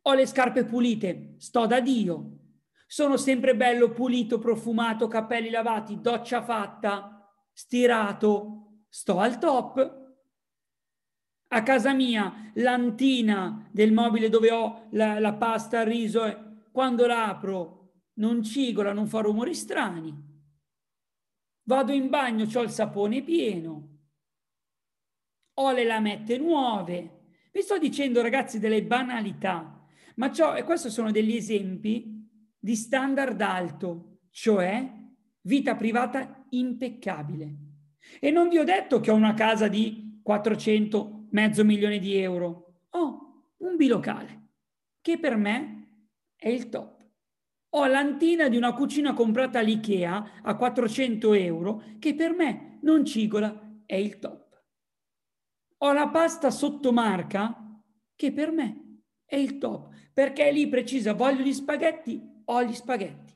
Ho 0.00 0.14
le 0.14 0.26
scarpe 0.26 0.64
pulite, 0.64 1.34
sto 1.36 1.66
da 1.66 1.80
Dio. 1.80 2.38
Sono 2.86 3.18
sempre 3.18 3.54
bello 3.54 3.90
pulito, 3.90 4.38
profumato, 4.38 5.08
capelli 5.08 5.50
lavati, 5.50 6.00
doccia 6.00 6.42
fatta, 6.42 7.30
stirato, 7.52 8.84
sto 8.88 9.18
al 9.18 9.38
top. 9.38 10.01
A 11.54 11.62
casa 11.62 11.92
mia, 11.92 12.50
l'antina 12.54 13.68
del 13.70 13.92
mobile 13.92 14.30
dove 14.30 14.50
ho 14.50 14.88
la, 14.92 15.18
la 15.18 15.34
pasta, 15.34 15.80
il 15.80 15.86
riso, 15.86 16.60
quando 16.72 17.06
l'apro 17.06 17.82
non 18.14 18.42
cigola, 18.42 18.94
non 18.94 19.06
fa 19.06 19.20
rumori 19.20 19.54
strani. 19.54 20.30
Vado 21.64 21.92
in 21.92 22.08
bagno, 22.08 22.46
ho 22.52 22.62
il 22.62 22.70
sapone 22.70 23.22
pieno. 23.22 23.98
Ho 25.54 25.72
le 25.72 25.84
lamette 25.84 26.38
nuove. 26.38 27.34
Vi 27.52 27.60
sto 27.60 27.78
dicendo, 27.78 28.22
ragazzi, 28.22 28.58
delle 28.58 28.82
banalità, 28.82 29.86
ma 30.16 30.32
ciò, 30.32 30.54
e 30.54 30.64
questi 30.64 30.88
sono 30.88 31.10
degli 31.10 31.36
esempi 31.36 32.28
di 32.58 32.74
standard 32.74 33.38
alto, 33.42 34.20
cioè 34.30 34.90
vita 35.42 35.76
privata 35.76 36.46
impeccabile. 36.50 37.56
E 38.20 38.30
non 38.30 38.48
vi 38.48 38.56
ho 38.56 38.64
detto 38.64 39.00
che 39.00 39.10
ho 39.10 39.14
una 39.14 39.34
casa 39.34 39.68
di 39.68 40.20
400, 40.22 41.21
mezzo 41.32 41.64
milione 41.64 41.98
di 41.98 42.16
euro. 42.16 42.84
Ho 42.90 43.44
un 43.58 43.76
bilocale, 43.76 44.48
che 45.00 45.18
per 45.18 45.36
me 45.36 46.06
è 46.36 46.48
il 46.48 46.68
top. 46.68 47.00
Ho 47.74 47.86
l'antina 47.86 48.48
di 48.48 48.56
una 48.56 48.74
cucina 48.74 49.14
comprata 49.14 49.58
all'IKEA 49.58 50.42
a 50.42 50.56
400 50.56 51.32
euro 51.34 51.82
che 51.98 52.14
per 52.14 52.32
me 52.32 52.78
non 52.82 53.04
cigola, 53.04 53.80
è 53.86 53.94
il 53.94 54.18
top. 54.18 54.62
Ho 55.78 55.92
la 55.92 56.08
pasta 56.08 56.50
sottomarca 56.50 57.80
che 58.14 58.32
per 58.32 58.50
me 58.52 59.00
è 59.24 59.36
il 59.36 59.58
top, 59.58 59.88
perché 60.12 60.48
è 60.48 60.52
lì 60.52 60.68
precisa, 60.68 61.14
voglio 61.14 61.42
gli 61.42 61.52
spaghetti, 61.52 62.20
ho 62.44 62.62
gli 62.62 62.74
spaghetti. 62.74 63.32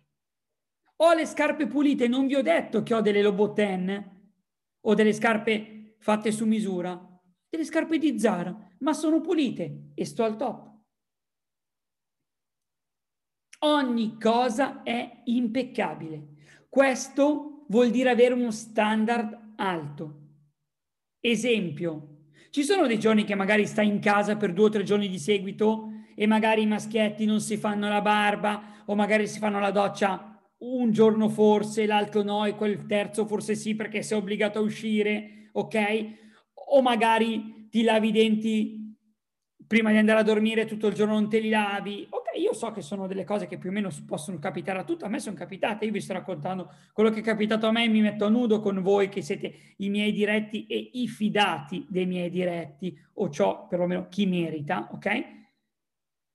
Ho 0.97 1.13
le 1.15 1.27
scarpe 1.27 1.67
pulite, 1.67 2.09
non 2.09 2.27
vi 2.27 2.37
ho 2.37 2.43
detto 2.43 2.83
che 2.83 2.95
ho 2.95 3.01
delle 3.01 3.23
Loboten 3.23 4.15
o 4.81 4.95
delle 4.95 5.13
scarpe 5.13 5.97
fatte 5.99 6.31
su 6.31 6.47
misura, 6.47 7.16
delle 7.57 7.65
scarpe 7.65 7.99
di 7.99 8.19
Zara, 8.19 8.55
ma 8.81 8.93
sono 8.93 9.21
pulite 9.21 9.93
e 9.95 10.05
sto 10.05 10.23
al 10.23 10.37
top. 10.37 10.75
Ogni 13.61 14.19
cosa 14.21 14.83
è 14.83 15.23
impeccabile. 15.25 16.35
Questo 16.69 17.65
vuol 17.69 17.91
dire 17.91 18.11
avere 18.11 18.35
uno 18.35 18.51
standard 18.51 19.55
alto. 19.57 20.25
Esempio, 21.19 22.29
ci 22.51 22.63
sono 22.63 22.87
dei 22.87 22.99
giorni 22.99 23.25
che 23.25 23.35
magari 23.35 23.67
stai 23.67 23.89
in 23.89 23.99
casa 23.99 24.37
per 24.37 24.53
due 24.53 24.67
o 24.67 24.69
tre 24.69 24.83
giorni 24.83 25.09
di 25.09 25.19
seguito 25.19 25.91
e 26.15 26.27
magari 26.27 26.63
i 26.63 26.67
maschietti 26.67 27.25
non 27.25 27.41
si 27.41 27.57
fanno 27.57 27.89
la 27.89 28.03
barba 28.03 28.83
o 28.85 28.95
magari 28.95 29.27
si 29.27 29.39
fanno 29.39 29.59
la 29.59 29.71
doccia 29.71 30.31
un 30.59 30.91
giorno 30.91 31.29
forse, 31.29 31.87
l'altro 31.87 32.23
no 32.23 32.45
e 32.45 32.55
quel 32.55 32.87
terzo 32.87 33.27
forse 33.27 33.55
sì 33.55 33.75
perché 33.75 34.03
sei 34.03 34.19
obbligato 34.19 34.59
a 34.59 34.63
uscire, 34.63 35.49
ok? 35.53 36.25
O 36.69 36.83
magari 36.83 37.69
ti 37.71 37.83
lavi 37.83 38.09
i 38.09 38.13
denti 38.13 38.87
prima 39.67 39.91
di 39.91 39.97
andare 39.97 40.21
a 40.21 40.23
dormire 40.23 40.65
tutto 40.65 40.87
il 40.87 40.95
giorno 40.95 41.15
non 41.15 41.29
te 41.29 41.41
li 41.41 41.49
lavi. 41.49 42.07
Ok, 42.09 42.39
io 42.39 42.53
so 42.55 42.71
che 42.71 42.83
sono 42.83 43.07
delle 43.07 43.25
cose 43.25 43.47
che 43.47 43.59
più 43.59 43.71
o 43.71 43.73
meno 43.73 43.91
possono 44.07 44.39
capitare 44.39 44.79
a 44.79 44.85
tutti, 44.85 45.05
a 45.05 45.09
me 45.09 45.19
sono 45.19 45.37
capitate, 45.37 45.85
io 45.85 45.93
vi 45.93 46.01
sto 46.01 46.13
raccontando 46.13 46.73
quello 46.93 47.11
che 47.11 47.21
è 47.21 47.23
capitato 47.23 47.67
a 47.67 47.73
me, 47.73 47.89
mi 47.89 48.01
metto 48.01 48.25
a 48.25 48.29
nudo 48.29 48.61
con 48.61 48.81
voi 48.83 49.09
che 49.09 49.23
siete 49.23 49.75
i 49.79 49.89
miei 49.89 50.13
diretti 50.13 50.67
e 50.67 50.91
i 50.95 51.09
fidati 51.09 51.85
dei 51.89 52.07
miei 52.07 52.31
diretti, 52.31 52.97
o 53.15 53.29
ciò 53.31 53.67
perlomeno 53.67 54.09
chi 54.09 54.27
merita, 54.27 54.89
ok? 54.93 55.35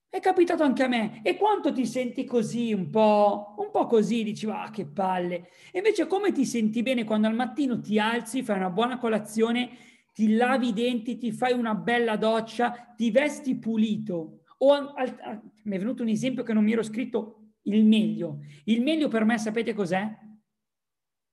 È 0.10 0.20
capitato 0.20 0.64
anche 0.64 0.84
a 0.84 0.90
me. 0.90 1.22
E 1.24 1.38
quanto 1.38 1.72
ti 1.72 1.86
senti 1.86 2.26
così, 2.26 2.74
un 2.74 2.90
po', 2.90 3.56
un 3.60 3.72
po' 3.72 3.86
così, 3.86 4.24
dici, 4.24 4.46
ah, 4.50 4.70
che 4.70 4.86
palle. 4.86 5.48
E 5.72 5.78
invece 5.78 6.06
come 6.06 6.34
ti 6.34 6.44
senti 6.44 6.84
bene 6.84 7.06
quando 7.06 7.28
al 7.28 7.34
mattino 7.34 7.80
ti 7.80 7.98
alzi, 7.98 8.44
fai 8.44 8.58
una 8.58 8.70
buona 8.70 8.98
colazione 8.98 9.70
ti 10.14 10.36
lavi 10.36 10.70
i 10.70 10.74
denti, 10.74 11.18
ti 11.18 11.32
fai 11.32 11.54
una 11.54 11.76
bella 11.76 12.16
doccia, 12.16 12.94
ti 12.96 13.12
vesti 13.12 13.58
pulito. 13.58 14.44
O 14.60 14.74
al, 14.74 15.18
al, 15.22 15.42
mi 15.64 15.76
è 15.76 15.80
venuto 15.80 16.04
un 16.04 16.10
esempio 16.10 16.44
che 16.44 16.54
non 16.54 16.64
mi 16.64 16.74
ero 16.74 16.84
scritto 16.84 17.54
il 17.64 17.86
meglio. 17.86 18.40
Il 18.66 18.82
meglio 18.82 19.08
per 19.08 19.26
me 19.26 19.38
sapete 19.38 19.74
cos'è? 19.74 20.18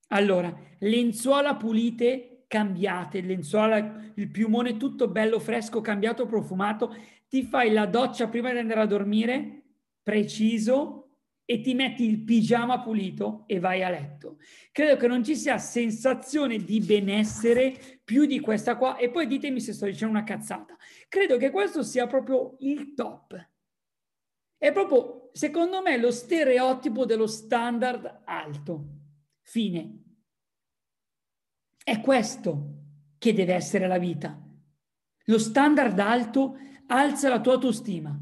Allora, 0.08 0.54
lenzuola 0.78 1.56
pulite 1.56 2.44
cambiate, 2.48 3.20
lenzuola, 3.20 4.12
il 4.14 4.30
piumone 4.30 4.78
tutto 4.78 5.08
bello 5.08 5.38
fresco, 5.38 5.82
cambiato, 5.82 6.26
profumato, 6.26 6.96
ti 7.28 7.42
fai 7.42 7.70
la 7.70 7.84
doccia 7.86 8.28
prima 8.28 8.50
di 8.50 8.58
andare 8.58 8.80
a 8.80 8.86
dormire, 8.86 9.64
preciso, 10.02 11.07
e 11.50 11.62
ti 11.62 11.72
metti 11.72 12.04
il 12.04 12.24
pigiama 12.24 12.82
pulito 12.82 13.44
e 13.46 13.58
vai 13.58 13.82
a 13.82 13.88
letto. 13.88 14.36
Credo 14.70 14.96
che 14.96 15.06
non 15.06 15.24
ci 15.24 15.34
sia 15.34 15.56
sensazione 15.56 16.58
di 16.58 16.78
benessere 16.80 17.74
più 18.04 18.26
di 18.26 18.38
questa 18.38 18.76
qua 18.76 18.98
e 18.98 19.08
poi 19.08 19.26
ditemi 19.26 19.58
se 19.58 19.72
sto 19.72 19.86
dicendo 19.86 20.14
una 20.14 20.24
cazzata. 20.24 20.76
Credo 21.08 21.38
che 21.38 21.50
questo 21.50 21.82
sia 21.82 22.06
proprio 22.06 22.56
il 22.58 22.92
top. 22.92 23.50
È 24.58 24.72
proprio, 24.72 25.30
secondo 25.32 25.80
me, 25.80 25.96
lo 25.96 26.10
stereotipo 26.10 27.06
dello 27.06 27.26
standard 27.26 28.24
alto. 28.26 28.84
Fine. 29.40 30.02
È 31.82 31.98
questo 32.02 32.74
che 33.16 33.32
deve 33.32 33.54
essere 33.54 33.86
la 33.86 33.98
vita. 33.98 34.38
Lo 35.24 35.38
standard 35.38 35.98
alto 35.98 36.58
alza 36.88 37.30
la 37.30 37.40
tua 37.40 37.54
autostima. 37.54 38.14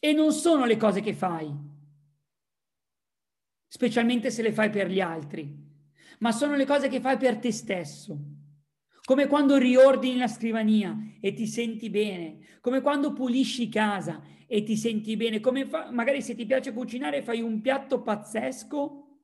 E 0.00 0.12
non 0.14 0.32
sono 0.32 0.64
le 0.64 0.78
cose 0.78 1.02
che 1.02 1.12
fai, 1.12 1.72
specialmente 3.74 4.30
se 4.30 4.40
le 4.42 4.52
fai 4.52 4.70
per 4.70 4.88
gli 4.88 5.00
altri, 5.00 5.52
ma 6.20 6.30
sono 6.30 6.54
le 6.54 6.64
cose 6.64 6.86
che 6.86 7.00
fai 7.00 7.16
per 7.16 7.38
te 7.38 7.50
stesso. 7.50 8.16
Come 9.02 9.26
quando 9.26 9.56
riordini 9.56 10.16
la 10.16 10.28
scrivania 10.28 10.96
e 11.20 11.32
ti 11.32 11.48
senti 11.48 11.90
bene, 11.90 12.38
come 12.60 12.80
quando 12.80 13.12
pulisci 13.12 13.68
casa 13.68 14.22
e 14.46 14.62
ti 14.62 14.76
senti 14.76 15.16
bene, 15.16 15.40
come 15.40 15.66
fa, 15.66 15.90
magari 15.90 16.22
se 16.22 16.36
ti 16.36 16.46
piace 16.46 16.72
cucinare 16.72 17.22
fai 17.22 17.42
un 17.42 17.60
piatto 17.60 18.00
pazzesco 18.00 19.18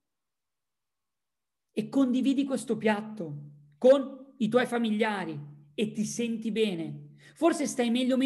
e 1.73 1.89
condividi 1.89 2.43
questo 2.43 2.77
piatto 2.77 3.53
con 3.79 4.35
i 4.39 4.49
tuoi 4.49 4.67
familiari 4.67 5.39
e 5.75 5.93
ti 5.93 6.05
senti 6.05 6.51
bene. 6.51 7.15
Forse 7.37 7.69
stai 7.69 7.89
meglio 7.89 8.19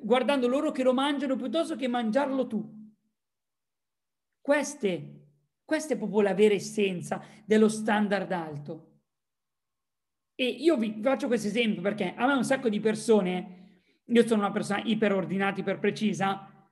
guardando 0.00 0.48
loro 0.48 0.72
che 0.72 0.82
lo 0.82 0.94
mangiano 0.94 1.36
piuttosto 1.36 1.76
che 1.76 1.86
mangiarlo 1.86 2.46
tu. 2.46 2.94
Queste 4.40 5.20
questa 5.66 5.94
è 5.94 5.96
proprio 5.98 6.22
la 6.22 6.32
vera 6.32 6.54
essenza 6.54 7.22
dello 7.44 7.68
standard 7.68 8.30
alto. 8.30 8.92
E 10.36 10.46
io 10.46 10.76
vi 10.76 11.00
faccio 11.02 11.26
questo 11.26 11.48
esempio 11.48 11.82
perché 11.82 12.14
a 12.14 12.26
me 12.26 12.34
un 12.34 12.44
sacco 12.44 12.68
di 12.68 12.78
persone, 12.78 13.82
io 14.04 14.26
sono 14.26 14.42
una 14.42 14.52
persona 14.52 14.82
iperordinata, 14.84 15.60
iperprecisa, 15.60 16.70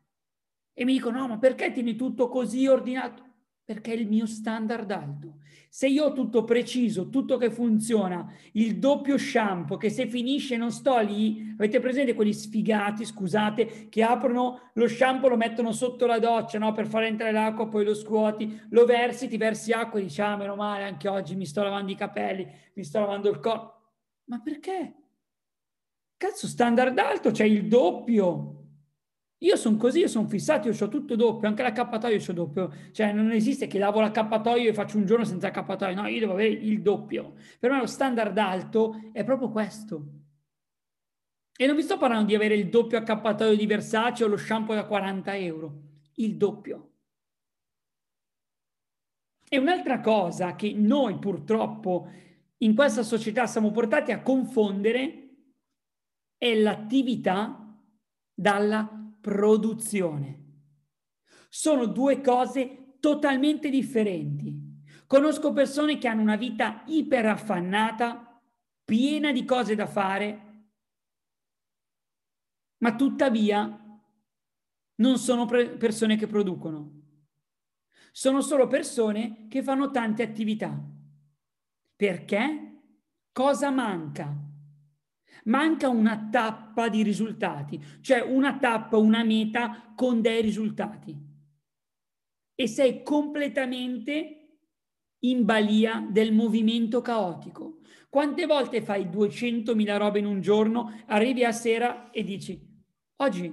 e 0.72 0.84
mi 0.84 0.92
dicono, 0.92 1.18
no, 1.18 1.28
ma 1.28 1.38
perché 1.38 1.72
tieni 1.72 1.96
tutto 1.96 2.28
così 2.28 2.66
ordinato? 2.68 3.33
Perché 3.64 3.92
è 3.92 3.96
il 3.96 4.06
mio 4.06 4.26
standard 4.26 4.90
alto. 4.90 5.38
Se 5.70 5.88
io 5.88 6.04
ho 6.04 6.12
tutto 6.12 6.44
preciso, 6.44 7.08
tutto 7.08 7.38
che 7.38 7.50
funziona, 7.50 8.30
il 8.52 8.78
doppio 8.78 9.16
shampoo, 9.16 9.78
che 9.78 9.88
se 9.88 10.06
finisce 10.06 10.56
non 10.56 10.70
sto 10.70 10.98
lì, 11.00 11.52
avete 11.54 11.80
presente 11.80 12.14
quelli 12.14 12.34
sfigati, 12.34 13.04
scusate, 13.04 13.88
che 13.88 14.02
aprono 14.02 14.70
lo 14.74 14.86
shampoo, 14.86 15.30
lo 15.30 15.36
mettono 15.36 15.72
sotto 15.72 16.04
la 16.04 16.18
doccia, 16.18 16.58
no? 16.58 16.72
Per 16.72 16.86
far 16.86 17.04
entrare 17.04 17.32
l'acqua, 17.32 17.66
poi 17.66 17.84
lo 17.84 17.94
scuoti, 17.94 18.60
lo 18.68 18.84
versi, 18.84 19.28
ti 19.28 19.38
versi 19.38 19.72
acqua 19.72 19.98
e 19.98 20.02
dici, 20.02 20.20
ah, 20.20 20.36
meno 20.36 20.54
male, 20.56 20.84
anche 20.84 21.08
oggi 21.08 21.34
mi 21.34 21.46
sto 21.46 21.62
lavando 21.62 21.90
i 21.90 21.96
capelli, 21.96 22.46
mi 22.74 22.84
sto 22.84 23.00
lavando 23.00 23.30
il 23.30 23.40
corpo. 23.40 23.80
Ma 24.26 24.40
perché? 24.40 24.94
Cazzo, 26.18 26.46
standard 26.46 26.96
alto, 26.98 27.30
c'è 27.30 27.44
il 27.44 27.66
doppio. 27.66 28.63
Io 29.38 29.56
sono 29.56 29.76
così, 29.76 30.00
io 30.00 30.08
sono 30.08 30.26
fissato, 30.26 30.68
io 30.68 30.76
ho 30.78 30.88
tutto 30.88 31.16
doppio, 31.16 31.48
anche 31.48 31.62
l'accappatoio 31.62 32.18
ho 32.26 32.32
doppio. 32.32 32.72
Cioè 32.92 33.12
non 33.12 33.30
esiste 33.32 33.66
che 33.66 33.78
lavo 33.78 34.00
l'accappatoio 34.00 34.70
e 34.70 34.74
faccio 34.74 34.96
un 34.96 35.04
giorno 35.04 35.24
senza 35.24 35.48
accappatoio, 35.48 35.94
no, 35.94 36.06
io 36.06 36.20
devo 36.20 36.32
avere 36.32 36.48
il 36.48 36.80
doppio. 36.80 37.34
Per 37.58 37.70
me 37.70 37.78
lo 37.78 37.86
standard 37.86 38.36
alto 38.38 39.10
è 39.12 39.24
proprio 39.24 39.50
questo. 39.50 40.22
E 41.56 41.66
non 41.66 41.76
vi 41.76 41.82
sto 41.82 41.98
parlando 41.98 42.26
di 42.26 42.34
avere 42.34 42.54
il 42.54 42.68
doppio 42.68 42.98
accappatoio 42.98 43.56
di 43.56 43.66
Versace 43.66 44.24
o 44.24 44.28
lo 44.28 44.36
shampoo 44.36 44.74
da 44.74 44.86
40 44.86 45.36
euro, 45.36 45.82
il 46.14 46.36
doppio. 46.36 46.90
E 49.48 49.58
un'altra 49.58 50.00
cosa 50.00 50.56
che 50.56 50.72
noi 50.72 51.18
purtroppo 51.18 52.08
in 52.58 52.74
questa 52.74 53.02
società 53.02 53.46
siamo 53.46 53.70
portati 53.70 54.10
a 54.10 54.22
confondere 54.22 55.20
è 56.38 56.54
l'attività 56.54 57.78
dalla 58.34 59.03
produzione. 59.24 60.42
Sono 61.48 61.86
due 61.86 62.20
cose 62.20 62.96
totalmente 63.00 63.70
differenti. 63.70 64.82
Conosco 65.06 65.54
persone 65.54 65.96
che 65.96 66.08
hanno 66.08 66.20
una 66.20 66.36
vita 66.36 66.82
iperaffannata, 66.86 68.38
piena 68.84 69.32
di 69.32 69.46
cose 69.46 69.74
da 69.74 69.86
fare, 69.86 70.66
ma 72.78 72.94
tuttavia 72.96 73.98
non 74.96 75.16
sono 75.16 75.46
persone 75.46 76.16
che 76.16 76.26
producono. 76.26 77.00
Sono 78.12 78.42
solo 78.42 78.66
persone 78.66 79.46
che 79.48 79.62
fanno 79.62 79.90
tante 79.90 80.22
attività. 80.22 80.78
Perché? 81.96 82.82
Cosa 83.32 83.70
manca? 83.70 84.43
Manca 85.44 85.88
una 85.88 86.28
tappa 86.30 86.88
di 86.88 87.02
risultati, 87.02 87.82
cioè 88.00 88.20
una 88.20 88.58
tappa, 88.58 88.96
una 88.96 89.22
meta 89.24 89.92
con 89.94 90.20
dei 90.20 90.40
risultati. 90.40 91.16
E 92.54 92.66
sei 92.66 93.02
completamente 93.02 94.44
in 95.20 95.44
balia 95.44 96.06
del 96.08 96.32
movimento 96.32 97.00
caotico. 97.00 97.78
Quante 98.08 98.46
volte 98.46 98.80
fai 98.80 99.06
200.000 99.06 99.96
robe 99.96 100.18
in 100.20 100.26
un 100.26 100.40
giorno, 100.40 101.02
arrivi 101.06 101.44
a 101.44 101.52
sera 101.52 102.10
e 102.10 102.22
dici, 102.22 102.60
oggi 103.16 103.52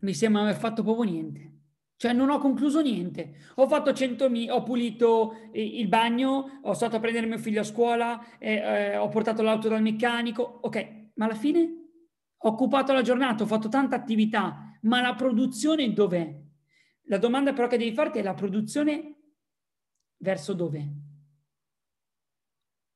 mi 0.00 0.14
sembra 0.14 0.42
aver 0.42 0.56
fatto 0.56 0.82
proprio 0.82 1.10
niente. 1.10 1.53
Cioè 1.96 2.12
non 2.12 2.30
ho 2.30 2.38
concluso 2.38 2.80
niente. 2.80 3.36
Ho 3.56 3.68
fatto 3.68 3.92
100.000, 3.92 4.50
ho 4.50 4.62
pulito 4.62 5.48
il 5.52 5.86
bagno, 5.88 6.60
ho 6.62 6.72
stato 6.72 6.96
a 6.96 7.00
prendere 7.00 7.26
mio 7.26 7.38
figlio 7.38 7.60
a 7.60 7.64
scuola, 7.64 8.38
eh, 8.38 8.54
eh, 8.54 8.96
ho 8.96 9.08
portato 9.08 9.42
l'auto 9.42 9.68
dal 9.68 9.82
meccanico. 9.82 10.42
Ok, 10.62 11.10
ma 11.14 11.26
alla 11.26 11.34
fine 11.34 11.60
ho 12.36 12.48
occupato 12.48 12.92
la 12.92 13.02
giornata, 13.02 13.44
ho 13.44 13.46
fatto 13.46 13.68
tanta 13.68 13.96
attività, 13.96 14.78
ma 14.82 15.00
la 15.00 15.14
produzione 15.14 15.92
dov'è? 15.92 16.42
La 17.08 17.18
domanda 17.18 17.52
però 17.52 17.68
che 17.68 17.78
devi 17.78 17.94
farti 17.94 18.18
è 18.18 18.22
la 18.22 18.34
produzione 18.34 19.14
verso 20.18 20.52
dove? 20.52 20.92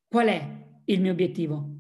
Qual 0.09 0.27
è 0.27 0.67
il 0.87 1.01
mio 1.01 1.13
obiettivo? 1.13 1.77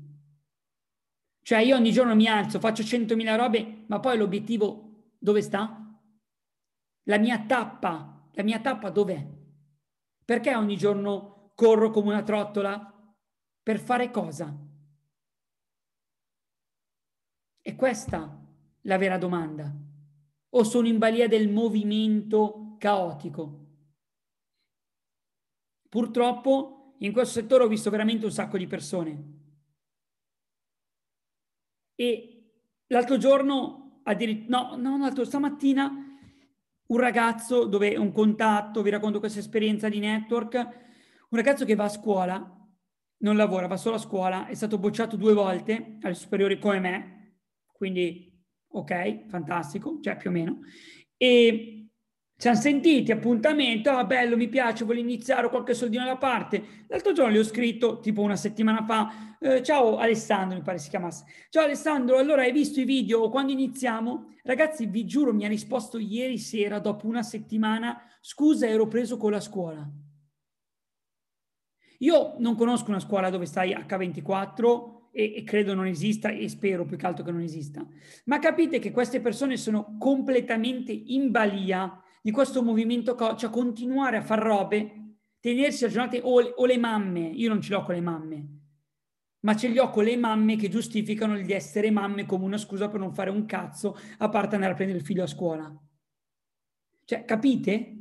Cioè 1.42 1.60
io 1.60 1.76
ogni 1.76 1.92
giorno 1.92 2.14
mi 2.14 2.26
alzo, 2.26 2.60
faccio 2.60 2.82
100.000 2.82 3.36
robe, 3.36 3.84
ma 3.86 4.00
poi 4.00 4.18
l'obiettivo 4.18 5.14
dove 5.18 5.40
sta? 5.40 5.87
La 7.08 7.18
mia 7.18 7.44
tappa, 7.46 8.28
la 8.32 8.42
mia 8.42 8.60
tappa 8.60 8.90
dov'è? 8.90 9.26
Perché 10.24 10.54
ogni 10.54 10.76
giorno 10.76 11.52
corro 11.54 11.90
come 11.90 12.08
una 12.08 12.22
trottola? 12.22 12.94
Per 13.62 13.80
fare 13.80 14.10
cosa? 14.10 14.54
È 17.60 17.74
questa 17.74 18.46
la 18.82 18.98
vera 18.98 19.16
domanda. 19.16 19.74
O 20.50 20.62
sono 20.64 20.86
in 20.86 20.98
balia 20.98 21.28
del 21.28 21.48
movimento 21.48 22.76
caotico? 22.78 23.66
Purtroppo 25.88 26.94
in 26.98 27.12
questo 27.12 27.40
settore 27.40 27.64
ho 27.64 27.68
visto 27.68 27.88
veramente 27.88 28.26
un 28.26 28.32
sacco 28.32 28.58
di 28.58 28.66
persone. 28.66 29.36
E 31.94 32.52
l'altro 32.88 33.16
giorno, 33.16 34.02
addirittura, 34.04 34.76
no, 34.76 34.76
no, 34.76 34.98
l'altro 34.98 35.24
stamattina 35.24 36.07
un 36.88 36.98
ragazzo 36.98 37.64
dove 37.64 37.96
un 37.96 38.12
contatto, 38.12 38.82
vi 38.82 38.90
racconto 38.90 39.18
questa 39.18 39.40
esperienza 39.40 39.88
di 39.88 39.98
network, 39.98 40.54
un 40.56 41.38
ragazzo 41.38 41.64
che 41.64 41.74
va 41.74 41.84
a 41.84 41.88
scuola, 41.88 42.54
non 43.18 43.36
lavora, 43.36 43.66
va 43.66 43.76
solo 43.76 43.96
a 43.96 44.00
scuola, 44.00 44.46
è 44.46 44.54
stato 44.54 44.78
bocciato 44.78 45.16
due 45.16 45.34
volte 45.34 45.98
alle 46.00 46.14
superiori 46.14 46.58
come 46.58 46.80
me, 46.80 47.36
quindi 47.72 48.32
ok, 48.68 49.26
fantastico, 49.28 49.98
cioè 50.00 50.16
più 50.16 50.30
o 50.30 50.32
meno, 50.32 50.60
e 51.16 51.77
ci 52.40 52.46
hanno 52.46 52.56
sentiti, 52.56 53.10
appuntamento, 53.10 53.90
ah 53.90 54.04
bello, 54.04 54.36
mi 54.36 54.46
piace, 54.46 54.84
voglio 54.84 55.00
iniziare, 55.00 55.46
ho 55.46 55.50
qualche 55.50 55.74
soldino 55.74 56.04
da 56.04 56.16
parte. 56.16 56.84
L'altro 56.86 57.10
giorno 57.12 57.32
gli 57.32 57.38
ho 57.38 57.42
scritto, 57.42 57.98
tipo 57.98 58.20
una 58.22 58.36
settimana 58.36 58.84
fa, 58.84 59.36
eh, 59.40 59.60
ciao 59.60 59.96
Alessandro, 59.96 60.56
mi 60.56 60.62
pare 60.62 60.78
si 60.78 60.88
chiamasse. 60.88 61.24
Ciao 61.50 61.64
Alessandro, 61.64 62.16
allora 62.16 62.42
hai 62.42 62.52
visto 62.52 62.78
i 62.78 62.84
video 62.84 63.28
quando 63.28 63.50
iniziamo? 63.50 64.36
Ragazzi, 64.44 64.86
vi 64.86 65.04
giuro, 65.04 65.34
mi 65.34 65.46
ha 65.46 65.48
risposto 65.48 65.98
ieri 65.98 66.38
sera, 66.38 66.78
dopo 66.78 67.08
una 67.08 67.24
settimana, 67.24 68.00
scusa, 68.20 68.68
ero 68.68 68.86
preso 68.86 69.16
con 69.16 69.32
la 69.32 69.40
scuola. 69.40 69.90
Io 71.98 72.36
non 72.38 72.54
conosco 72.54 72.90
una 72.90 73.00
scuola 73.00 73.30
dove 73.30 73.46
stai 73.46 73.72
H24 73.74 75.08
e, 75.10 75.34
e, 75.38 75.42
credo 75.42 75.74
non 75.74 75.86
esista 75.86 76.28
e 76.28 76.48
spero 76.48 76.84
più 76.84 76.96
che 76.96 77.06
altro 77.06 77.24
che 77.24 77.32
non 77.32 77.40
esista. 77.40 77.84
Ma 78.26 78.38
capite 78.38 78.78
che 78.78 78.92
queste 78.92 79.20
persone 79.20 79.56
sono 79.56 79.96
completamente 79.98 80.92
in 80.92 81.32
balia 81.32 82.00
di 82.28 82.34
questo 82.34 82.62
movimento, 82.62 83.16
cioè 83.38 83.48
continuare 83.48 84.18
a 84.18 84.22
far 84.22 84.38
robe, 84.40 85.14
tenersi 85.40 85.86
aggiornate 85.86 86.20
o, 86.22 86.42
o 86.42 86.66
le 86.66 86.76
mamme, 86.76 87.20
io 87.20 87.48
non 87.48 87.62
ce 87.62 87.72
l'ho 87.72 87.82
con 87.82 87.94
le 87.94 88.02
mamme, 88.02 88.48
ma 89.40 89.56
ce 89.56 89.68
li 89.68 89.78
ho 89.78 89.88
con 89.88 90.04
le 90.04 90.14
mamme 90.18 90.56
che 90.56 90.68
giustificano 90.68 91.40
di 91.40 91.50
essere 91.54 91.90
mamme 91.90 92.26
come 92.26 92.44
una 92.44 92.58
scusa 92.58 92.90
per 92.90 93.00
non 93.00 93.14
fare 93.14 93.30
un 93.30 93.46
cazzo 93.46 93.96
a 94.18 94.28
parte 94.28 94.56
andare 94.56 94.72
a 94.72 94.76
prendere 94.76 94.98
il 94.98 95.06
figlio 95.06 95.22
a 95.22 95.26
scuola. 95.26 95.74
Cioè, 97.06 97.24
capite? 97.24 97.96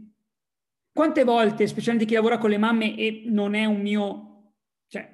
Quante 0.92 1.24
volte, 1.24 1.66
specialmente 1.66 2.06
chi 2.06 2.16
lavora 2.16 2.38
con 2.38 2.50
le 2.50 2.58
mamme 2.58 2.98
e 2.98 3.24
non 3.28 3.54
è 3.54 3.64
un 3.64 3.80
mio, 3.80 4.56
cioè, 4.88 5.10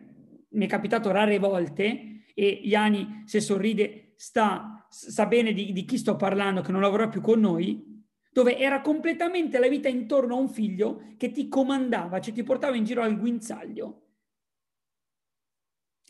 mi 0.50 0.66
è 0.66 0.68
capitato 0.68 1.12
rare 1.12 1.38
volte 1.38 2.24
e 2.34 2.62
Iani, 2.64 3.26
se 3.28 3.40
sorride, 3.40 4.14
sta, 4.16 4.88
sa 4.90 5.28
bene 5.28 5.54
di, 5.54 5.72
di 5.72 5.86
chi 5.86 6.00
sto 6.00 6.16
parlando, 6.16 6.62
che 6.62 6.72
non 6.72 6.82
lavora 6.82 7.10
più 7.10 7.22
con 7.22 7.40
noi, 7.40 7.94
dove 8.34 8.58
era 8.58 8.82
completamente 8.82 9.60
la 9.60 9.68
vita 9.68 9.88
intorno 9.88 10.36
a 10.36 10.40
un 10.40 10.50
figlio 10.50 11.14
che 11.18 11.32
ti 11.32 11.48
comandava, 11.48 12.20
cioè 12.20 12.34
ti 12.34 12.42
portava 12.42 12.76
in 12.76 12.84
giro 12.84 13.04
al 13.04 13.18
guinzaglio. 13.18 14.02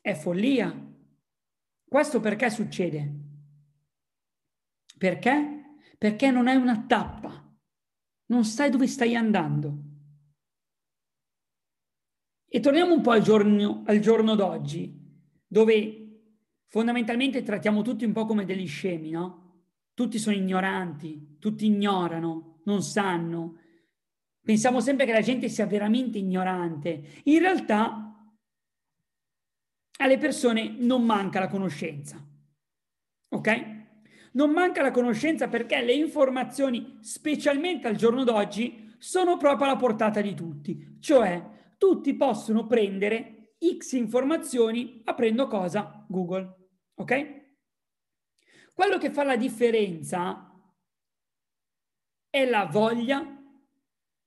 È 0.02 0.14
follia. 0.14 0.74
Questo 1.86 2.20
perché 2.22 2.50
succede? 2.50 3.14
Perché? 4.98 5.78
Perché 5.98 6.32
non 6.32 6.48
hai 6.48 6.56
una 6.56 6.86
tappa, 6.86 7.54
non 8.28 8.46
sai 8.46 8.70
dove 8.70 8.88
stai 8.88 9.16
andando. 9.16 9.92
E 12.48 12.60
torniamo 12.62 12.94
un 12.94 13.02
po' 13.02 13.12
al 13.12 13.22
giorno, 13.22 13.84
al 13.86 14.00
giorno 14.00 14.36
d'oggi, 14.36 14.98
dove 15.46 16.22
fondamentalmente 16.68 17.44
trattiamo 17.44 17.82
tutti 17.82 18.06
un 18.06 18.14
po' 18.14 18.26
come 18.26 18.46
degli 18.46 18.68
scemi, 18.68 19.10
no? 19.10 19.43
Tutti 19.94 20.18
sono 20.18 20.36
ignoranti, 20.36 21.38
tutti 21.40 21.66
ignorano, 21.66 22.62
non 22.66 22.82
sanno. 22.82 23.60
Pensiamo 24.42 24.80
sempre 24.80 25.06
che 25.06 25.12
la 25.12 25.22
gente 25.22 25.50
sia 25.50 25.66
veramente 25.66 26.18
ignorante. 26.18 27.22
In 27.26 27.40
realtà 27.40 28.14
alle 30.00 30.18
persone 30.18 30.76
non 30.80 31.04
manca 31.04 31.40
la 31.40 31.48
conoscenza. 31.48 32.22
Ok? 33.30 33.82
Non 34.34 34.50
manca 34.52 34.82
la 34.82 34.92
conoscenza 34.92 35.48
perché 35.48 35.82
le 35.82 35.94
informazioni, 35.94 36.98
specialmente 37.02 37.88
al 37.88 37.96
giorno 37.96 38.24
d'oggi, 38.24 38.96
sono 38.98 39.38
proprio 39.38 39.68
alla 39.68 39.78
portata 39.78 40.22
di 40.22 40.34
tutti. 40.34 40.98
Cioè, 41.00 41.76
tutti 41.78 42.16
possono 42.16 42.66
prendere 42.66 43.56
X 43.78 43.94
informazioni 43.94 45.02
aprendo 45.06 45.48
cosa? 45.48 46.06
Google. 46.08 46.56
Ok? 46.96 47.43
Quello 48.74 48.98
che 48.98 49.12
fa 49.12 49.24
la 49.24 49.36
differenza 49.36 50.52
è 52.30 52.46
la 52.46 52.66
voglia 52.66 53.24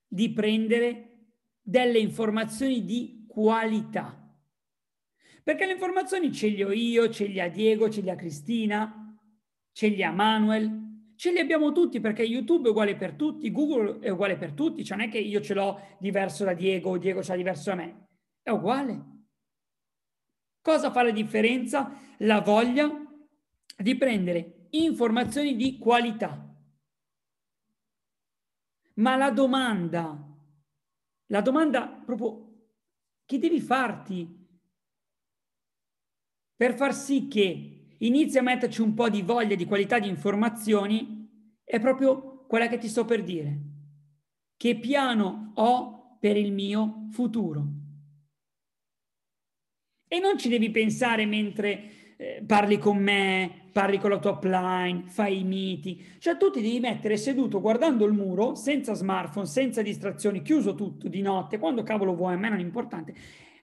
di 0.07 0.31
prendere 0.31 1.33
delle 1.61 1.99
informazioni 1.99 2.85
di 2.85 3.25
qualità. 3.27 4.23
Perché 5.43 5.65
le 5.65 5.73
informazioni 5.73 6.31
ce 6.31 6.49
le 6.49 6.63
ho 6.63 6.71
io, 6.71 7.09
ce 7.09 7.27
le 7.27 7.41
ha 7.41 7.49
Diego, 7.49 7.89
ce 7.89 8.01
le 8.01 8.11
ha 8.11 8.15
Cristina, 8.15 9.17
ce 9.73 9.89
le 9.89 10.03
ha 10.03 10.11
Manuel, 10.11 11.13
ce 11.15 11.31
li 11.31 11.39
abbiamo 11.39 11.73
tutti 11.73 11.99
perché 11.99 12.23
YouTube 12.23 12.67
è 12.67 12.71
uguale 12.71 12.95
per 12.95 13.13
tutti, 13.13 13.51
Google 13.51 13.99
è 13.99 14.09
uguale 14.09 14.37
per 14.37 14.53
tutti, 14.53 14.85
cioè 14.85 14.97
non 14.97 15.07
è 15.07 15.09
che 15.09 15.19
io 15.19 15.41
ce 15.41 15.53
l'ho 15.53 15.97
diverso 15.99 16.45
da 16.45 16.53
Diego 16.53 16.91
o 16.91 16.97
Diego 16.97 17.21
ce 17.21 17.31
l'ha 17.31 17.37
diverso 17.37 17.69
da 17.71 17.75
me, 17.75 18.07
è 18.41 18.49
uguale. 18.49 19.05
Cosa 20.61 20.91
fa 20.91 21.03
la 21.03 21.11
differenza? 21.11 21.91
La 22.19 22.41
voglia 22.41 23.06
di 23.81 23.95
prendere 23.95 24.67
informazioni 24.71 25.55
di 25.55 25.77
qualità. 25.77 26.43
Ma 28.95 29.15
la 29.15 29.29
domanda, 29.29 30.17
la 31.27 31.41
domanda 31.41 31.87
proprio 31.87 32.45
che 33.25 33.37
devi 33.37 33.59
farti 33.59 34.45
per 36.55 36.75
far 36.75 36.95
sì 36.95 37.27
che 37.27 37.95
inizi 37.99 38.39
a 38.39 38.41
metterci 38.41 38.81
un 38.81 38.95
po' 38.95 39.09
di 39.09 39.21
voglia 39.21 39.55
di 39.55 39.65
qualità 39.65 39.99
di 39.99 40.07
informazioni 40.07 41.59
è 41.63 41.79
proprio 41.79 42.45
quella 42.47 42.67
che 42.67 42.79
ti 42.79 42.87
sto 42.87 43.05
per 43.05 43.23
dire. 43.23 43.59
Che 44.55 44.79
piano 44.79 45.51
ho 45.55 46.17
per 46.19 46.35
il 46.35 46.51
mio 46.51 47.07
futuro? 47.11 47.67
E 50.07 50.19
non 50.19 50.37
ci 50.39 50.49
devi 50.49 50.71
pensare 50.71 51.25
mentre 51.25 51.96
eh, 52.17 52.43
parli 52.45 52.77
con 52.77 52.97
me, 52.97 53.69
parli 53.71 53.99
con 53.99 54.09
la 54.09 54.19
tua 54.19 54.31
upline, 54.31 55.03
fai 55.05 55.39
i 55.39 55.43
miti. 55.43 56.03
Cioè 56.17 56.35
tu 56.37 56.49
ti 56.49 56.61
devi 56.61 56.79
mettere 56.79 57.15
seduto 57.15 57.61
guardando 57.61 58.05
il 58.05 58.13
muro, 58.13 58.55
senza 58.55 58.93
smartphone, 58.93 59.45
senza 59.45 59.81
distrazioni, 59.81 60.41
chiuso 60.41 60.75
tutto 60.75 61.07
di 61.07 61.21
notte, 61.21 61.59
quando 61.59 61.83
cavolo 61.83 62.15
vuoi, 62.15 62.33
a 62.33 62.37
me 62.37 62.49
non 62.49 62.59
è 62.59 62.61
importante. 62.61 63.13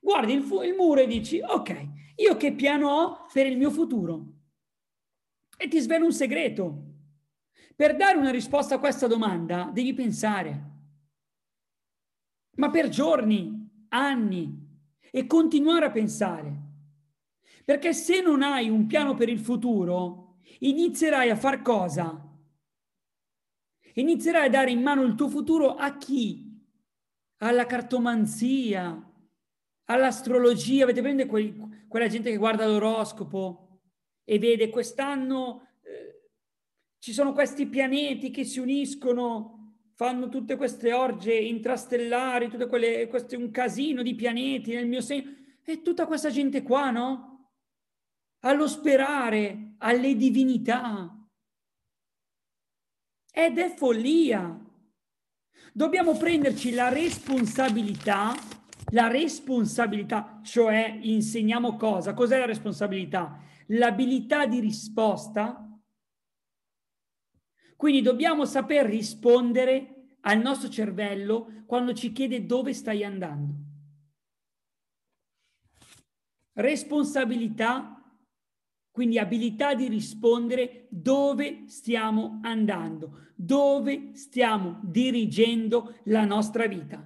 Guardi 0.00 0.32
il, 0.32 0.42
fu- 0.42 0.62
il 0.62 0.74
muro 0.74 1.00
e 1.00 1.06
dici, 1.06 1.40
ok, 1.40 1.88
io 2.16 2.36
che 2.36 2.52
piano 2.52 2.88
ho 2.88 3.26
per 3.32 3.46
il 3.46 3.56
mio 3.56 3.70
futuro? 3.70 4.26
E 5.56 5.68
ti 5.68 5.80
svelo 5.80 6.04
un 6.04 6.12
segreto. 6.12 6.92
Per 7.74 7.96
dare 7.96 8.16
una 8.18 8.30
risposta 8.30 8.76
a 8.76 8.78
questa 8.78 9.08
domanda 9.08 9.68
devi 9.72 9.94
pensare, 9.94 10.72
ma 12.56 12.70
per 12.70 12.88
giorni, 12.88 13.86
anni, 13.88 14.62
e 15.10 15.26
continuare 15.26 15.86
a 15.86 15.90
pensare. 15.90 16.63
Perché 17.64 17.94
se 17.94 18.20
non 18.20 18.42
hai 18.42 18.68
un 18.68 18.86
piano 18.86 19.14
per 19.14 19.28
il 19.28 19.38
futuro, 19.38 20.40
inizierai 20.58 21.30
a 21.30 21.36
far 21.36 21.62
cosa? 21.62 22.20
Inizierai 23.94 24.46
a 24.46 24.50
dare 24.50 24.70
in 24.70 24.82
mano 24.82 25.02
il 25.02 25.14
tuo 25.14 25.28
futuro 25.28 25.74
a 25.74 25.96
chi? 25.96 26.60
Alla 27.38 27.64
cartomanzia, 27.64 29.12
all'astrologia. 29.84 30.84
Avete 30.84 31.00
presente 31.00 31.26
quei, 31.26 31.54
quella 31.88 32.08
gente 32.08 32.30
che 32.30 32.36
guarda 32.36 32.66
l'oroscopo 32.66 33.80
e 34.24 34.38
vede 34.38 34.68
quest'anno 34.68 35.68
eh, 35.82 36.30
ci 36.98 37.12
sono 37.12 37.32
questi 37.32 37.66
pianeti 37.66 38.30
che 38.30 38.44
si 38.44 38.58
uniscono, 38.58 39.76
fanno 39.94 40.28
tutte 40.28 40.56
queste 40.56 40.92
orge 40.92 41.34
intrastellari, 41.34 42.48
tutte 42.48 42.66
quelle, 42.66 43.06
questo 43.06 43.38
un 43.38 43.50
casino 43.50 44.02
di 44.02 44.14
pianeti 44.14 44.74
nel 44.74 44.86
mio 44.86 45.00
segno. 45.00 45.32
E 45.64 45.82
tutta 45.82 46.06
questa 46.06 46.30
gente 46.30 46.62
qua, 46.62 46.90
no? 46.90 47.33
Allo 48.44 48.68
sperare 48.68 49.74
alle 49.78 50.16
divinità. 50.16 51.10
Ed 53.32 53.58
è 53.58 53.74
follia. 53.74 54.60
Dobbiamo 55.72 56.16
prenderci 56.16 56.72
la 56.72 56.88
responsabilità, 56.88 58.32
la 58.92 59.08
responsabilità, 59.08 60.40
cioè 60.44 60.98
insegniamo 61.02 61.76
cosa? 61.76 62.14
Cos'è 62.14 62.38
la 62.38 62.46
responsabilità? 62.46 63.40
L'abilità 63.68 64.46
di 64.46 64.60
risposta. 64.60 65.60
Quindi 67.76 68.02
dobbiamo 68.02 68.44
saper 68.44 68.86
rispondere 68.86 70.16
al 70.20 70.38
nostro 70.38 70.68
cervello 70.68 71.64
quando 71.66 71.92
ci 71.92 72.12
chiede 72.12 72.46
dove 72.46 72.72
stai 72.72 73.04
andando. 73.04 73.62
Responsabilità 76.52 78.03
quindi 78.94 79.18
abilità 79.18 79.74
di 79.74 79.88
rispondere 79.88 80.86
dove 80.88 81.64
stiamo 81.66 82.38
andando, 82.44 83.32
dove 83.34 84.10
stiamo 84.12 84.78
dirigendo 84.84 85.96
la 86.04 86.24
nostra 86.24 86.68
vita. 86.68 87.04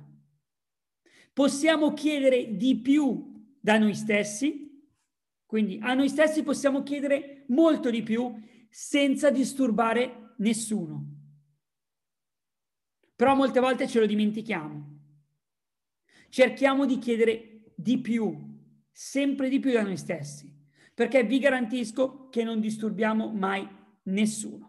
Possiamo 1.32 1.94
chiedere 1.94 2.58
di 2.58 2.76
più 2.76 3.56
da 3.58 3.78
noi 3.78 3.94
stessi, 3.94 4.86
quindi 5.46 5.78
a 5.80 5.94
noi 5.94 6.10
stessi 6.10 6.42
possiamo 6.42 6.82
chiedere 6.82 7.46
molto 7.48 7.88
di 7.88 8.02
più 8.02 8.38
senza 8.68 9.30
disturbare 9.30 10.34
nessuno. 10.40 11.06
Però 13.16 13.34
molte 13.34 13.60
volte 13.60 13.88
ce 13.88 13.98
lo 13.98 14.04
dimentichiamo. 14.04 14.98
Cerchiamo 16.28 16.84
di 16.84 16.98
chiedere 16.98 17.72
di 17.74 17.98
più, 17.98 18.36
sempre 18.92 19.48
di 19.48 19.58
più 19.58 19.72
da 19.72 19.80
noi 19.80 19.96
stessi 19.96 20.56
perché 20.98 21.22
vi 21.22 21.38
garantisco 21.38 22.28
che 22.28 22.42
non 22.42 22.58
disturbiamo 22.58 23.30
mai 23.32 23.64
nessuno. 24.06 24.67